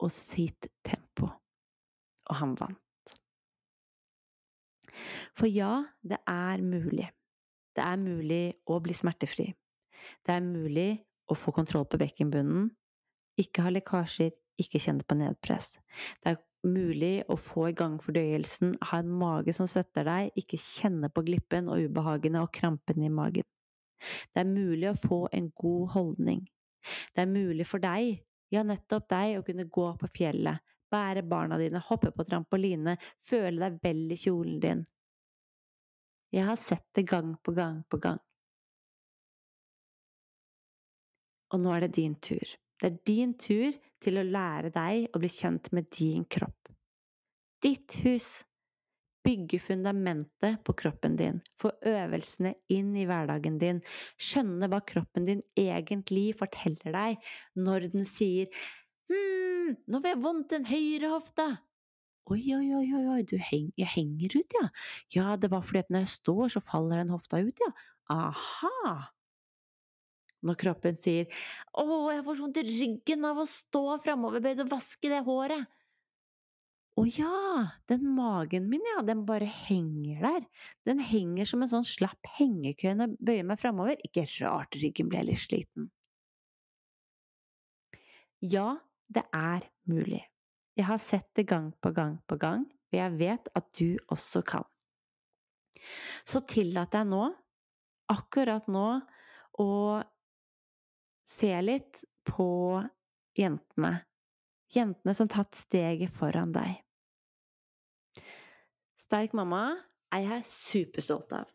og 0.00 0.12
sitt 0.12 0.68
tempo. 0.84 1.32
Og 2.30 2.40
han 2.40 2.56
vant. 2.58 2.82
For 5.36 5.48
ja, 5.50 5.84
det 6.02 6.18
er 6.30 6.62
mulig. 6.64 7.10
Det 7.76 7.84
er 7.84 8.00
mulig 8.00 8.44
å 8.72 8.78
bli 8.80 8.96
smertefri. 8.96 9.50
Det 10.24 10.32
er 10.32 10.44
mulig 10.44 10.90
å 11.28 11.36
få 11.36 11.52
kontroll 11.52 11.84
på 11.90 11.98
bekkenbunnen, 12.00 12.70
ikke 13.40 13.66
ha 13.66 13.72
lekkasjer, 13.74 14.32
ikke 14.62 14.80
kjenne 14.80 15.04
på 15.04 15.18
nedpress. 15.18 15.74
Det 16.22 16.32
er 16.32 16.38
mulig 16.66 17.20
å 17.28 17.36
få 17.40 17.68
i 17.70 17.76
gang 17.76 17.98
fordøyelsen, 18.02 18.76
ha 18.90 19.00
en 19.02 19.10
mage 19.20 19.52
som 19.56 19.68
støtter 19.68 20.06
deg, 20.08 20.30
ikke 20.40 20.60
kjenne 20.62 21.10
på 21.12 21.24
glippen 21.26 21.68
og 21.72 21.82
ubehagene 21.84 22.42
og 22.44 22.52
krampene 22.56 23.10
i 23.10 23.12
magen. 23.12 23.46
Det 24.32 24.42
er 24.42 24.48
mulig 24.48 24.88
å 24.90 24.96
få 24.96 25.20
en 25.36 25.50
god 25.56 25.92
holdning. 25.96 26.46
Det 27.12 27.24
er 27.24 27.30
mulig 27.30 27.66
for 27.68 27.82
deg, 27.82 28.22
ja, 28.54 28.62
nettopp 28.64 29.08
deg, 29.10 29.38
å 29.40 29.44
kunne 29.46 29.66
gå 29.72 29.90
på 30.00 30.10
fjellet, 30.16 30.75
bære 30.92 31.24
barna 31.26 31.58
dine, 31.60 31.82
hoppe 31.88 32.12
på 32.14 32.26
trampoline, 32.26 32.96
føle 33.28 33.60
deg 33.62 33.80
vel 33.82 34.04
i 34.12 34.20
kjolen 34.20 34.60
din. 34.62 34.84
Jeg 36.34 36.46
har 36.48 36.58
sett 36.60 36.86
det 36.94 37.06
gang 37.08 37.36
på 37.42 37.54
gang 37.56 37.82
på 37.90 38.00
gang. 38.02 38.18
Og 41.54 41.62
nå 41.62 41.72
er 41.72 41.86
det 41.86 41.94
din 41.96 42.16
tur. 42.18 42.56
Det 42.76 42.90
er 42.90 42.98
din 43.06 43.36
tur 43.40 43.76
til 44.02 44.20
å 44.20 44.26
lære 44.26 44.72
deg 44.74 45.14
å 45.14 45.22
bli 45.22 45.30
kjent 45.32 45.70
med 45.76 45.88
din 45.94 46.26
kropp. 46.28 46.72
Ditt 47.62 47.96
hus 48.04 48.44
bygge 49.26 49.58
fundamentet 49.58 50.60
på 50.64 50.74
kroppen 50.78 51.16
din, 51.18 51.40
få 51.58 51.72
øvelsene 51.88 52.52
inn 52.70 52.92
i 52.94 53.06
hverdagen 53.08 53.56
din, 53.58 53.80
skjønne 54.22 54.68
hva 54.70 54.82
kroppen 54.86 55.26
din 55.26 55.42
egentlig 55.58 56.28
forteller 56.38 56.94
deg 56.94 57.30
når 57.58 57.88
den 57.94 58.06
sier 58.06 58.52
Hm, 59.10 59.76
nå 59.86 60.00
får 60.02 60.12
jeg 60.12 60.22
vondt 60.24 60.52
i 60.52 60.58
den 60.58 60.68
høyre 60.70 61.12
hofta. 61.14 61.46
Oi, 62.26 62.40
oi, 62.56 62.66
oi, 62.74 62.86
oi, 63.14 63.20
du 63.30 63.36
heng, 63.38 63.68
jeg 63.78 63.86
henger 63.92 64.34
ut, 64.40 64.56
ja. 64.58 64.64
Ja, 65.14 65.26
det 65.38 65.50
var 65.52 65.62
fordi 65.66 65.84
at 65.84 65.92
når 65.94 66.02
jeg 66.06 66.14
står, 66.16 66.48
så 66.56 66.62
faller 66.64 66.98
den 67.02 67.12
hofta 67.14 67.38
ut, 67.44 67.62
ja. 67.62 67.70
Aha! 68.10 68.96
Når 70.46 70.58
kroppen 70.60 70.98
sier 71.00 71.30
Å, 71.80 71.84
jeg 72.12 72.24
får 72.26 72.36
så 72.38 72.44
vondt 72.44 72.60
i 72.60 72.66
ryggen 72.66 73.24
av 73.26 73.40
å 73.42 73.46
stå 73.50 73.84
framoverbøyd 74.04 74.62
og 74.66 74.72
vaske 74.74 75.10
det 75.10 75.22
håret. 75.26 75.66
Å 76.96 77.02
ja, 77.12 77.38
den 77.92 78.06
magen 78.16 78.68
min, 78.72 78.84
ja, 78.88 79.02
den 79.04 79.24
bare 79.28 79.48
henger 79.52 80.22
der. 80.24 80.46
Den 80.88 81.02
henger 81.04 81.48
som 81.48 81.62
en 81.64 81.70
sånn 81.72 81.84
slapp 81.88 82.30
hengekøye 82.38 82.94
når 82.96 83.10
jeg 83.12 83.26
bøyer 83.30 83.48
meg 83.50 83.60
framover. 83.60 84.00
Ikke 84.08 84.24
rart 84.38 84.78
ryggen 84.80 85.10
ble 85.12 85.26
litt 85.28 85.42
sliten. 85.42 85.90
Ja, 88.40 88.66
det 89.12 89.24
er 89.34 89.66
mulig. 89.88 90.22
Jeg 90.76 90.88
har 90.90 91.00
sett 91.00 91.28
det 91.38 91.46
gang 91.48 91.70
på 91.80 91.92
gang 91.96 92.18
på 92.28 92.36
gang, 92.40 92.66
og 92.66 92.98
jeg 92.98 93.18
vet 93.20 93.48
at 93.56 93.68
du 93.78 93.96
også 94.12 94.42
kan. 94.46 94.66
Så 96.26 96.42
tillat 96.48 96.92
deg 96.92 97.08
nå, 97.08 97.22
akkurat 98.12 98.66
nå, 98.70 98.88
å 99.62 99.70
se 101.26 101.52
litt 101.62 102.02
på 102.28 102.48
jentene. 103.38 103.92
Jentene 104.74 105.14
som 105.16 105.30
tatt 105.30 105.56
steget 105.56 106.12
foran 106.12 106.52
deg. 106.54 106.82
Sterk 109.00 109.36
mamma 109.38 109.78
er 110.14 110.26
jeg 110.26 110.48
superstolt 110.50 111.32
av. 111.38 111.50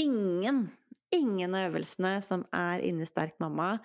Ingen, 0.00 0.66
ingen 1.14 1.54
av 1.54 1.70
øvelsene 1.70 2.16
som 2.26 2.42
er 2.54 2.82
inni 2.82 3.06
Sterk 3.06 3.38
mamma, 3.42 3.76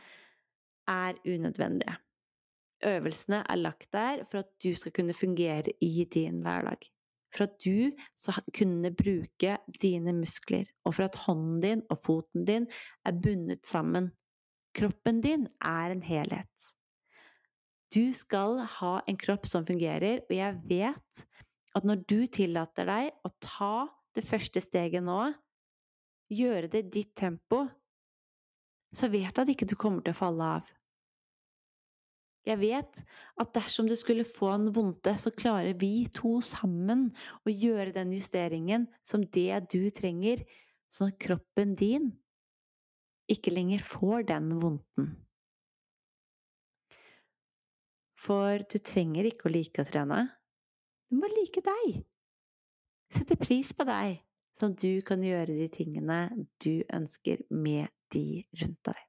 er 0.89 1.19
unødvendige. 1.21 1.99
Øvelsene 2.85 3.43
er 3.49 3.59
lagt 3.59 3.91
der 3.93 4.23
for 4.23 4.39
at 4.43 4.51
du 4.63 4.71
skal 4.75 4.93
kunne 4.95 5.13
fungere 5.13 5.73
i 5.81 6.05
din 6.13 6.41
hverdag. 6.41 6.87
For 7.35 7.45
at 7.45 7.57
du 7.65 7.91
skal 8.15 8.43
kunne 8.57 8.91
bruke 8.95 9.57
dine 9.81 10.13
muskler, 10.13 10.65
og 10.83 10.95
for 10.95 11.03
at 11.03 11.15
hånden 11.27 11.59
din 11.61 11.83
og 11.89 11.97
foten 11.97 12.45
din 12.45 12.67
er 13.05 13.19
bundet 13.23 13.67
sammen. 13.67 14.11
Kroppen 14.73 15.21
din 15.21 15.47
er 15.61 15.91
en 15.91 16.03
helhet. 16.03 16.69
Du 17.93 18.13
skal 18.13 18.61
ha 18.79 18.99
en 19.07 19.17
kropp 19.17 19.45
som 19.49 19.65
fungerer, 19.65 20.21
og 20.29 20.35
jeg 20.35 20.57
vet 20.69 21.23
at 21.75 21.85
når 21.85 22.03
du 22.09 22.25
tillater 22.27 22.85
deg 22.89 23.11
å 23.25 23.31
ta 23.41 23.87
det 24.15 24.25
første 24.25 24.61
steget 24.61 25.05
nå, 25.05 25.21
gjøre 26.29 26.69
det 26.69 26.83
i 26.85 26.91
ditt 26.99 27.15
tempo, 27.17 27.65
så 28.93 29.09
vet 29.09 29.29
jeg 29.29 29.41
at 29.41 29.53
ikke 29.53 29.69
du 29.69 29.75
kommer 29.77 30.05
til 30.05 30.13
å 30.13 30.19
falle 30.19 30.51
av. 30.59 30.69
Jeg 32.49 32.57
vet 32.63 33.01
at 33.37 33.51
dersom 33.53 33.85
du 33.89 33.93
skulle 33.99 34.25
få 34.25 34.49
en 34.55 34.71
vondte, 34.73 35.13
så 35.21 35.29
klarer 35.29 35.75
vi 35.77 36.07
to 36.13 36.39
sammen 36.41 37.11
å 37.45 37.53
gjøre 37.53 37.93
den 37.93 38.15
justeringen 38.15 38.87
som 39.05 39.21
det 39.21 39.53
du 39.69 39.83
trenger, 39.93 40.41
sånn 40.89 41.13
at 41.13 41.19
kroppen 41.21 41.75
din 41.77 42.09
ikke 43.29 43.53
lenger 43.53 43.83
får 43.85 44.25
den 44.31 44.49
vondten. 44.57 45.11
For 48.19 48.65
du 48.65 48.79
trenger 48.81 49.29
ikke 49.29 49.47
å 49.47 49.53
like 49.53 49.83
å 49.83 49.87
trene. 49.87 50.23
Du 51.09 51.21
må 51.21 51.29
like 51.31 51.61
deg. 51.63 52.01
Sette 53.13 53.37
pris 53.39 53.71
på 53.73 53.85
deg, 53.89 54.19
sånn 54.59 54.73
at 54.73 54.81
du 54.81 55.05
kan 55.05 55.21
gjøre 55.25 55.53
de 55.53 55.69
tingene 55.73 56.19
du 56.61 56.81
ønsker 56.93 57.45
med 57.53 57.93
de 58.13 58.41
rundt 58.59 58.89
deg. 58.89 59.05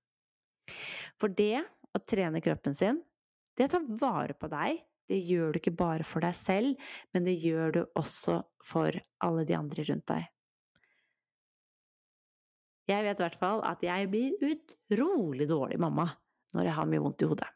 For 1.20 1.32
det 1.32 1.64
å 1.96 2.00
trene 2.04 2.44
kroppen 2.44 2.76
sin, 2.76 3.00
det 3.60 3.68
å 3.68 3.72
ta 3.74 3.80
vare 4.00 4.34
på 4.40 4.48
deg, 4.48 4.80
det 5.10 5.18
gjør 5.26 5.52
du 5.52 5.60
ikke 5.60 5.76
bare 5.76 6.06
for 6.06 6.24
deg 6.24 6.36
selv, 6.38 6.90
men 7.12 7.26
det 7.26 7.36
gjør 7.42 7.74
du 7.74 7.80
også 7.98 8.40
for 8.64 8.96
alle 9.26 9.44
de 9.44 9.56
andre 9.58 9.84
rundt 9.88 10.06
deg. 10.08 10.28
Jeg 12.90 13.06
vet 13.06 13.20
i 13.20 13.24
hvert 13.26 13.38
fall 13.38 13.60
at 13.68 13.82
jeg 13.84 14.08
blir 14.10 14.34
utrolig 14.48 15.46
dårlig 15.50 15.78
mamma 15.82 16.08
når 16.56 16.66
jeg 16.66 16.76
har 16.78 16.88
mye 16.90 17.02
vondt 17.04 17.22
i 17.22 17.28
hodet. 17.30 17.50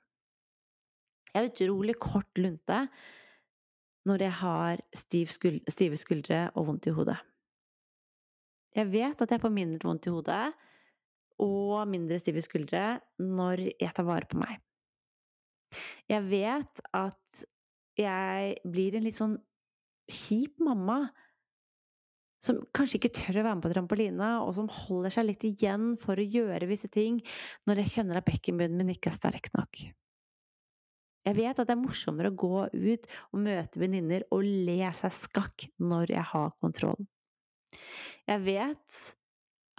Jeg 1.33 1.41
er 1.41 1.51
utrolig 1.51 1.97
kort 1.99 2.39
lunte 2.39 2.85
når 4.07 4.27
jeg 4.27 4.35
har 4.43 4.83
stiv 4.95 5.33
skuld 5.33 5.73
stive 5.73 5.99
skuldre 5.99 6.45
og 6.55 6.69
vondt 6.69 6.87
i 6.91 6.95
hodet. 6.95 7.17
Jeg 8.75 8.91
vet 8.93 9.25
at 9.25 9.33
jeg 9.33 9.43
får 9.43 9.55
mindre 9.55 9.89
vondt 9.89 10.07
i 10.07 10.15
hodet 10.15 10.45
og 11.43 11.89
mindre 11.91 12.21
stive 12.23 12.43
skuldre 12.45 12.85
når 13.19 13.65
jeg 13.73 13.91
tar 13.95 14.07
vare 14.07 14.29
på 14.31 14.39
meg. 14.39 14.61
Jeg 16.11 16.25
vet 16.31 16.83
at 16.95 17.45
jeg 17.99 18.57
blir 18.67 18.97
en 18.97 19.07
litt 19.07 19.19
sånn 19.19 19.37
kjip 20.11 20.59
mamma 20.63 21.05
som 22.45 22.61
kanskje 22.77 22.99
ikke 22.99 23.15
tør 23.17 23.41
å 23.41 23.45
være 23.47 23.57
med 23.57 23.65
på 23.65 23.73
trampoline, 23.73 24.31
og 24.45 24.51
som 24.57 24.67
holder 24.69 25.15
seg 25.15 25.29
litt 25.31 25.45
igjen 25.49 25.95
for 26.01 26.21
å 26.21 26.27
gjøre 26.37 26.69
visse 26.69 26.91
ting 26.93 27.23
når 27.69 27.83
jeg 27.83 27.93
kjenner 27.95 28.21
at 28.21 28.29
bekkenbunnen 28.29 28.77
min 28.81 28.93
ikke 28.93 29.13
er 29.13 29.17
sterk 29.17 29.49
nok. 29.57 29.81
Jeg 31.25 31.39
vet 31.39 31.57
at 31.57 31.65
det 31.65 31.73
er 31.73 31.81
morsommere 31.81 32.29
å 32.29 32.37
gå 32.37 32.67
ut 32.69 33.07
og 33.33 33.41
møte 33.47 33.81
venninner 33.81 34.27
og 34.35 34.45
le 34.45 34.91
seg 34.99 35.15
skakk 35.17 35.69
når 35.81 36.13
jeg 36.19 36.27
har 36.35 36.53
kontroll. 36.61 37.01
Jeg 38.29 38.45
vet 38.45 38.99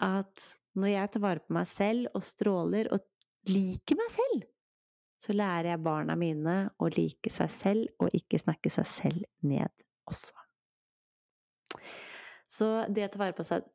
at 0.02 0.48
når 0.76 0.92
jeg 0.92 1.12
tar 1.14 1.24
vare 1.24 1.44
på 1.46 1.56
meg 1.56 1.70
selv 1.70 2.18
og 2.18 2.26
stråler 2.26 2.90
og 2.96 3.06
liker 3.52 4.00
meg 4.00 4.10
selv, 4.10 4.50
så 5.26 5.34
lærer 5.34 5.72
jeg 5.72 5.82
barna 5.82 6.14
mine 6.20 6.56
å 6.78 6.90
like 6.94 7.32
seg 7.34 7.50
selv 7.50 8.04
og 8.04 8.14
ikke 8.14 8.38
snakke 8.42 8.70
seg 8.70 8.86
selv 8.90 9.24
ned 9.48 9.72
også. 10.06 10.36
Så 12.46 12.68
det 12.94 13.08
å 13.08 13.14
ta 13.14 13.24
vare 13.24 13.38
på 13.38 13.46
seg 13.48 13.66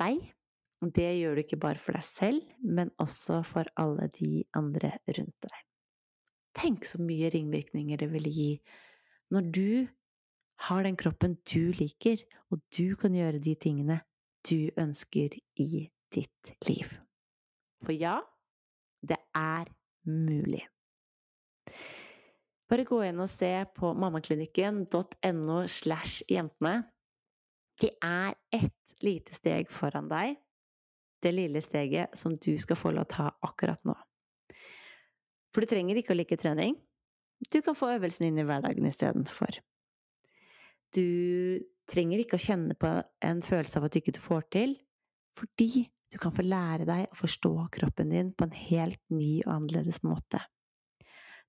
deg, 0.00 0.34
Det 0.78 1.08
gjør 1.18 1.34
du 1.34 1.40
ikke 1.42 1.56
bare 1.58 1.80
for 1.82 1.96
deg 1.96 2.04
selv, 2.06 2.42
men 2.62 2.92
også 3.02 3.40
for 3.42 3.66
alle 3.82 4.04
de 4.14 4.44
andre 4.54 4.92
rundt 5.16 5.34
deg. 5.42 5.56
Tenk 6.54 6.86
så 6.86 7.00
mye 7.02 7.32
ringvirkninger 7.34 7.98
det 7.98 8.06
ville 8.12 8.30
gi 8.30 8.52
når 9.34 9.48
du 9.56 9.88
har 10.68 10.86
den 10.86 10.94
kroppen 10.94 11.34
du 11.50 11.74
liker, 11.74 12.22
og 12.54 12.62
du 12.70 12.94
kan 12.94 13.14
gjøre 13.14 13.42
de 13.42 13.56
tingene 13.58 13.98
du 14.46 14.70
ønsker 14.78 15.34
i 15.58 15.88
ditt 16.14 16.54
liv. 16.70 16.94
For 17.82 17.90
ja, 17.90 18.20
det 19.02 19.18
er 19.34 19.66
mulig. 20.06 20.62
Bare 22.68 22.84
gå 22.84 22.98
inn 23.06 23.20
og 23.24 23.30
se 23.32 23.50
på 23.76 23.94
mammaklinikken.no 23.96 25.60
slash 25.72 26.26
jentene. 26.28 26.82
Det 27.80 27.94
er 28.04 28.34
ett 28.52 28.98
lite 29.04 29.36
steg 29.36 29.70
foran 29.72 30.10
deg. 30.10 30.36
Det 31.22 31.32
lille 31.32 31.62
steget 31.64 32.14
som 32.18 32.36
du 32.36 32.52
skal 32.60 32.78
få 32.78 32.92
lov 32.94 33.08
å 33.08 33.12
ta 33.14 33.30
akkurat 33.46 33.80
nå. 33.88 33.94
For 35.54 35.64
du 35.64 35.70
trenger 35.70 35.98
ikke 35.98 36.12
å 36.14 36.18
like 36.18 36.38
trening. 36.38 36.76
Du 37.48 37.60
kan 37.62 37.76
få 37.78 37.92
øvelsen 37.94 38.28
inn 38.28 38.40
i 38.42 38.46
hverdagen 38.46 38.86
istedenfor. 38.86 39.60
Du 40.94 41.08
trenger 41.88 42.20
ikke 42.20 42.36
å 42.36 42.42
kjenne 42.42 42.76
på 42.78 42.90
en 43.24 43.40
følelse 43.44 43.80
av 43.80 43.86
at 43.86 43.94
du 43.94 44.00
ikke 44.00 44.20
får 44.20 44.44
til, 44.52 44.76
fordi 45.38 45.86
du 46.12 46.18
kan 46.20 46.34
få 46.34 46.44
lære 46.44 46.86
deg 46.88 47.08
å 47.08 47.18
forstå 47.18 47.52
kroppen 47.74 48.12
din 48.12 48.32
på 48.32 48.48
en 48.48 48.56
helt 48.56 49.00
ny 49.12 49.38
og 49.44 49.54
annerledes 49.54 50.02
måte. 50.04 50.40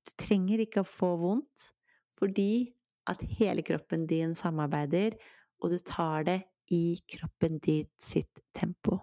Du 0.07 0.15
trenger 0.19 0.63
ikke 0.63 0.83
å 0.83 0.87
få 0.87 1.13
vondt 1.21 1.71
fordi 2.19 2.75
at 3.09 3.21
hele 3.39 3.63
kroppen 3.65 4.05
din 4.09 4.35
samarbeider, 4.37 5.15
og 5.63 5.71
du 5.73 5.79
tar 5.83 6.25
det 6.27 6.41
i 6.71 6.99
kroppen 7.09 7.57
ditt 7.63 7.91
sitt 8.03 8.41
tempo. 8.55 8.99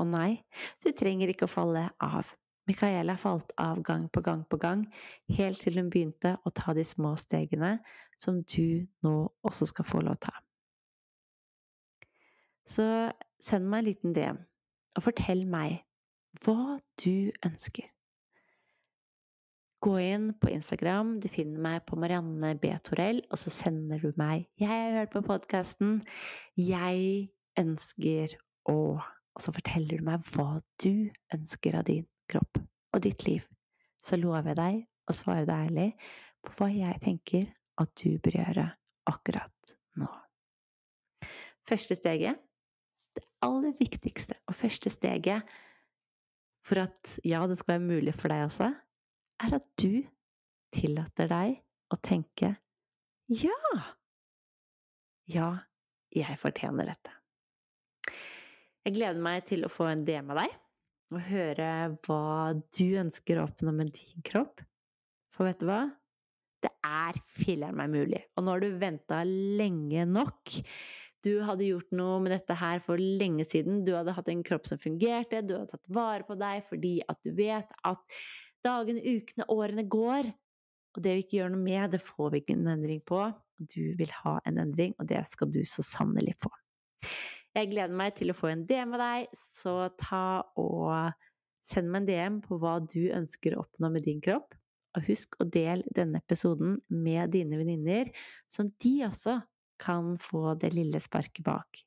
Og 0.00 0.08
nei, 0.08 0.40
du 0.80 0.92
trenger 0.96 1.32
ikke 1.32 1.48
å 1.48 1.52
falle 1.52 1.88
av. 2.00 2.30
Micaela 2.70 3.16
falt 3.18 3.50
av 3.58 3.80
gang 3.82 4.06
på 4.12 4.22
gang 4.22 4.44
på 4.46 4.58
gang, 4.62 4.84
helt 5.34 5.60
til 5.64 5.80
hun 5.80 5.90
begynte 5.90 6.36
å 6.46 6.52
ta 6.54 6.74
de 6.76 6.84
små 6.86 7.16
stegene 7.18 7.78
som 8.20 8.42
du 8.54 8.86
nå 9.04 9.14
også 9.46 9.66
skal 9.72 9.88
få 9.88 10.04
lov 10.04 10.16
å 10.18 10.22
ta. 10.28 10.34
Så 12.70 12.86
send 13.42 13.66
meg 13.66 13.82
en 13.82 13.88
liten 13.88 14.14
DM, 14.14 14.38
og 14.94 15.06
fortell 15.08 15.42
meg 15.50 15.80
hva 16.44 16.78
du 17.02 17.32
ønsker. 17.46 17.88
Gå 19.80 19.94
inn 20.00 20.32
på 20.36 20.50
Instagram, 20.52 21.14
du 21.20 21.28
finner 21.32 21.60
meg 21.64 21.86
på 21.88 21.96
Marianne 21.96 22.52
B. 22.60 22.72
Torell, 22.84 23.22
og 23.30 23.40
så 23.40 23.50
sender 23.50 24.02
du 24.02 24.12
meg 24.20 24.44
'Jeg 24.60 24.68
har 24.68 24.98
hørt 24.98 25.14
på 25.14 25.22
podkasten. 25.24 26.02
Jeg 26.56 27.30
ønsker 27.56 28.36
å' 28.68 29.00
Og 29.36 29.44
så 29.44 29.54
forteller 29.54 30.00
du 30.00 30.04
meg 30.04 30.26
hva 30.34 30.58
du 30.82 31.08
ønsker 31.34 31.78
av 31.78 31.86
din 31.88 32.06
kropp 32.28 32.58
og 32.92 33.02
ditt 33.06 33.24
liv. 33.24 33.46
Så 34.04 34.18
lover 34.18 34.50
jeg 34.50 34.58
deg 34.58 34.82
å 35.08 35.16
svare 35.16 35.46
deg 35.48 35.70
ærlig 35.70 35.88
på 36.44 36.52
hva 36.58 36.68
jeg 36.74 37.00
tenker 37.04 37.46
at 37.80 37.92
du 38.02 38.18
bør 38.22 38.36
gjøre 38.40 38.66
akkurat 39.10 39.74
nå. 40.00 40.10
Første 41.68 41.96
steget, 41.96 42.36
det 43.16 43.24
aller 43.46 43.72
viktigste 43.78 44.36
og 44.46 44.58
første 44.58 44.92
steget 44.92 45.56
for 46.66 46.82
at 46.82 47.16
ja, 47.24 47.46
det 47.48 47.56
skal 47.58 47.78
være 47.78 47.86
mulig 47.86 48.14
for 48.14 48.32
deg 48.32 48.44
også, 48.44 48.74
er 49.44 49.56
at 49.56 49.66
du 49.80 50.02
tillater 50.74 51.30
deg 51.30 51.58
å 51.90 51.98
tenke 52.04 52.54
ja, 53.30 53.54
ja, 55.30 55.50
jeg 56.10 56.38
fortjener 56.40 56.88
dette. 56.90 57.12
Jeg 58.82 58.96
gleder 58.96 59.20
meg 59.22 59.44
til 59.46 59.62
å 59.62 59.70
få 59.70 59.86
en 59.92 60.02
DM 60.02 60.32
av 60.34 60.40
deg 60.40 60.56
og 61.14 61.22
høre 61.28 61.68
hva 62.06 62.24
du 62.74 62.86
ønsker 62.98 63.38
å 63.38 63.44
oppnå 63.46 63.74
med 63.76 63.92
din 63.94 64.24
kropp. 64.26 64.62
For 65.34 65.46
vet 65.46 65.62
du 65.62 65.68
hva? 65.70 65.84
Det 66.60 66.72
er 66.86 67.18
filler'n 67.38 67.78
meg 67.78 67.92
mulig. 67.92 68.24
Og 68.34 68.44
nå 68.44 68.56
har 68.56 68.64
du 68.64 68.80
venta 68.80 69.22
lenge 69.26 70.04
nok. 70.10 70.58
Du 71.22 71.32
hadde 71.44 71.68
gjort 71.68 71.90
noe 71.94 72.18
med 72.24 72.34
dette 72.34 72.56
her 72.56 72.82
for 72.82 72.98
lenge 72.98 73.46
siden. 73.48 73.82
Du 73.86 73.92
hadde 73.96 74.14
hatt 74.16 74.30
en 74.32 74.44
kropp 74.46 74.68
som 74.68 74.80
fungerte, 74.80 75.42
du 75.44 75.54
hadde 75.54 75.74
tatt 75.74 75.90
vare 75.92 76.26
på 76.26 76.36
deg 76.40 76.64
fordi 76.68 76.94
at 77.06 77.20
du 77.22 77.30
vet 77.36 77.74
at 77.86 78.20
dagene, 78.66 79.02
ukene, 79.02 79.46
årene 79.52 79.86
går. 79.90 80.30
Og 80.96 81.04
det 81.04 81.14
vi 81.16 81.24
ikke 81.24 81.38
gjør 81.38 81.52
noe 81.54 81.62
med, 81.62 81.92
det 81.94 82.02
får 82.02 82.32
vi 82.32 82.42
ikke 82.42 82.56
en 82.58 82.70
endring 82.72 83.02
på. 83.06 83.22
Du 83.60 83.82
vil 83.98 84.12
ha 84.22 84.38
en 84.48 84.58
endring, 84.62 84.94
og 84.98 85.08
det 85.10 85.20
skal 85.28 85.50
du 85.52 85.60
så 85.68 85.84
sannelig 85.86 86.34
få. 86.42 86.50
Jeg 87.56 87.70
gleder 87.72 87.94
meg 87.96 88.14
til 88.18 88.30
å 88.30 88.36
få 88.36 88.50
en 88.52 88.64
DM 88.66 88.94
av 88.96 89.02
deg, 89.02 89.36
så 89.36 89.74
ta 89.98 90.24
og 90.60 91.12
send 91.66 91.90
meg 91.90 92.02
en 92.02 92.08
DM 92.08 92.40
på 92.44 92.58
hva 92.62 92.78
du 92.82 93.10
ønsker 93.14 93.54
å 93.54 93.64
oppnå 93.64 93.92
med 93.94 94.06
din 94.06 94.22
kropp. 94.22 94.54
Og 94.98 95.06
husk 95.06 95.36
å 95.38 95.46
dele 95.46 95.86
denne 95.94 96.18
episoden 96.18 96.78
med 96.90 97.30
dine 97.34 97.60
venninner, 97.60 98.10
sånn 98.50 98.70
at 98.72 98.82
de 98.82 98.94
også 99.06 99.36
kan 99.80 100.16
få 100.20 100.56
det 100.60 100.72
lille 100.74 100.98
sparket 101.02 101.44
bak. 101.46 101.84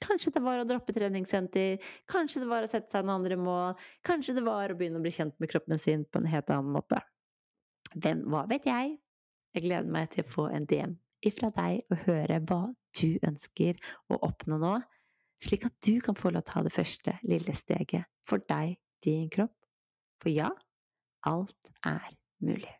Kanskje 0.00 0.32
det 0.32 0.42
var 0.44 0.62
å 0.62 0.66
droppe 0.68 0.94
treningssenter, 0.96 1.92
kanskje 2.08 2.40
det 2.42 2.48
var 2.48 2.64
å 2.64 2.70
sette 2.70 2.88
seg 2.92 3.04
noen 3.04 3.20
andre 3.20 3.36
mål, 3.36 3.76
kanskje 4.06 4.38
det 4.38 4.44
var 4.46 4.72
å 4.72 4.78
begynne 4.78 5.00
å 5.00 5.04
bli 5.04 5.12
kjent 5.12 5.36
med 5.42 5.50
kroppen 5.52 5.80
sin 5.80 6.06
på 6.08 6.22
en 6.22 6.30
helt 6.30 6.50
annen 6.52 6.72
måte. 6.72 7.02
Hvem, 7.92 8.24
hva 8.32 8.46
vet 8.48 8.68
jeg? 8.70 8.96
Jeg 9.56 9.66
gleder 9.66 9.92
meg 9.92 10.08
til 10.14 10.24
å 10.24 10.30
få 10.30 10.46
en 10.54 10.66
DM 10.70 10.96
ifra 11.26 11.50
deg 11.52 11.84
og 11.92 12.04
høre 12.06 12.40
hva 12.48 12.62
du 12.96 13.20
ønsker 13.26 13.78
å 14.08 14.20
oppnå 14.30 14.60
nå, 14.62 14.74
slik 15.44 15.66
at 15.68 15.76
du 15.84 16.00
kan 16.04 16.16
få 16.16 16.32
lov 16.32 16.46
til 16.46 16.48
å 16.48 16.52
ta 16.54 16.64
det 16.64 16.74
første 16.74 17.16
lille 17.26 17.56
steget 17.56 18.08
for 18.26 18.42
deg, 18.48 18.78
din 19.04 19.28
kropp. 19.32 19.54
For 20.20 20.32
ja, 20.32 20.50
alt 21.28 21.72
er 21.84 22.12
mulig. 22.44 22.79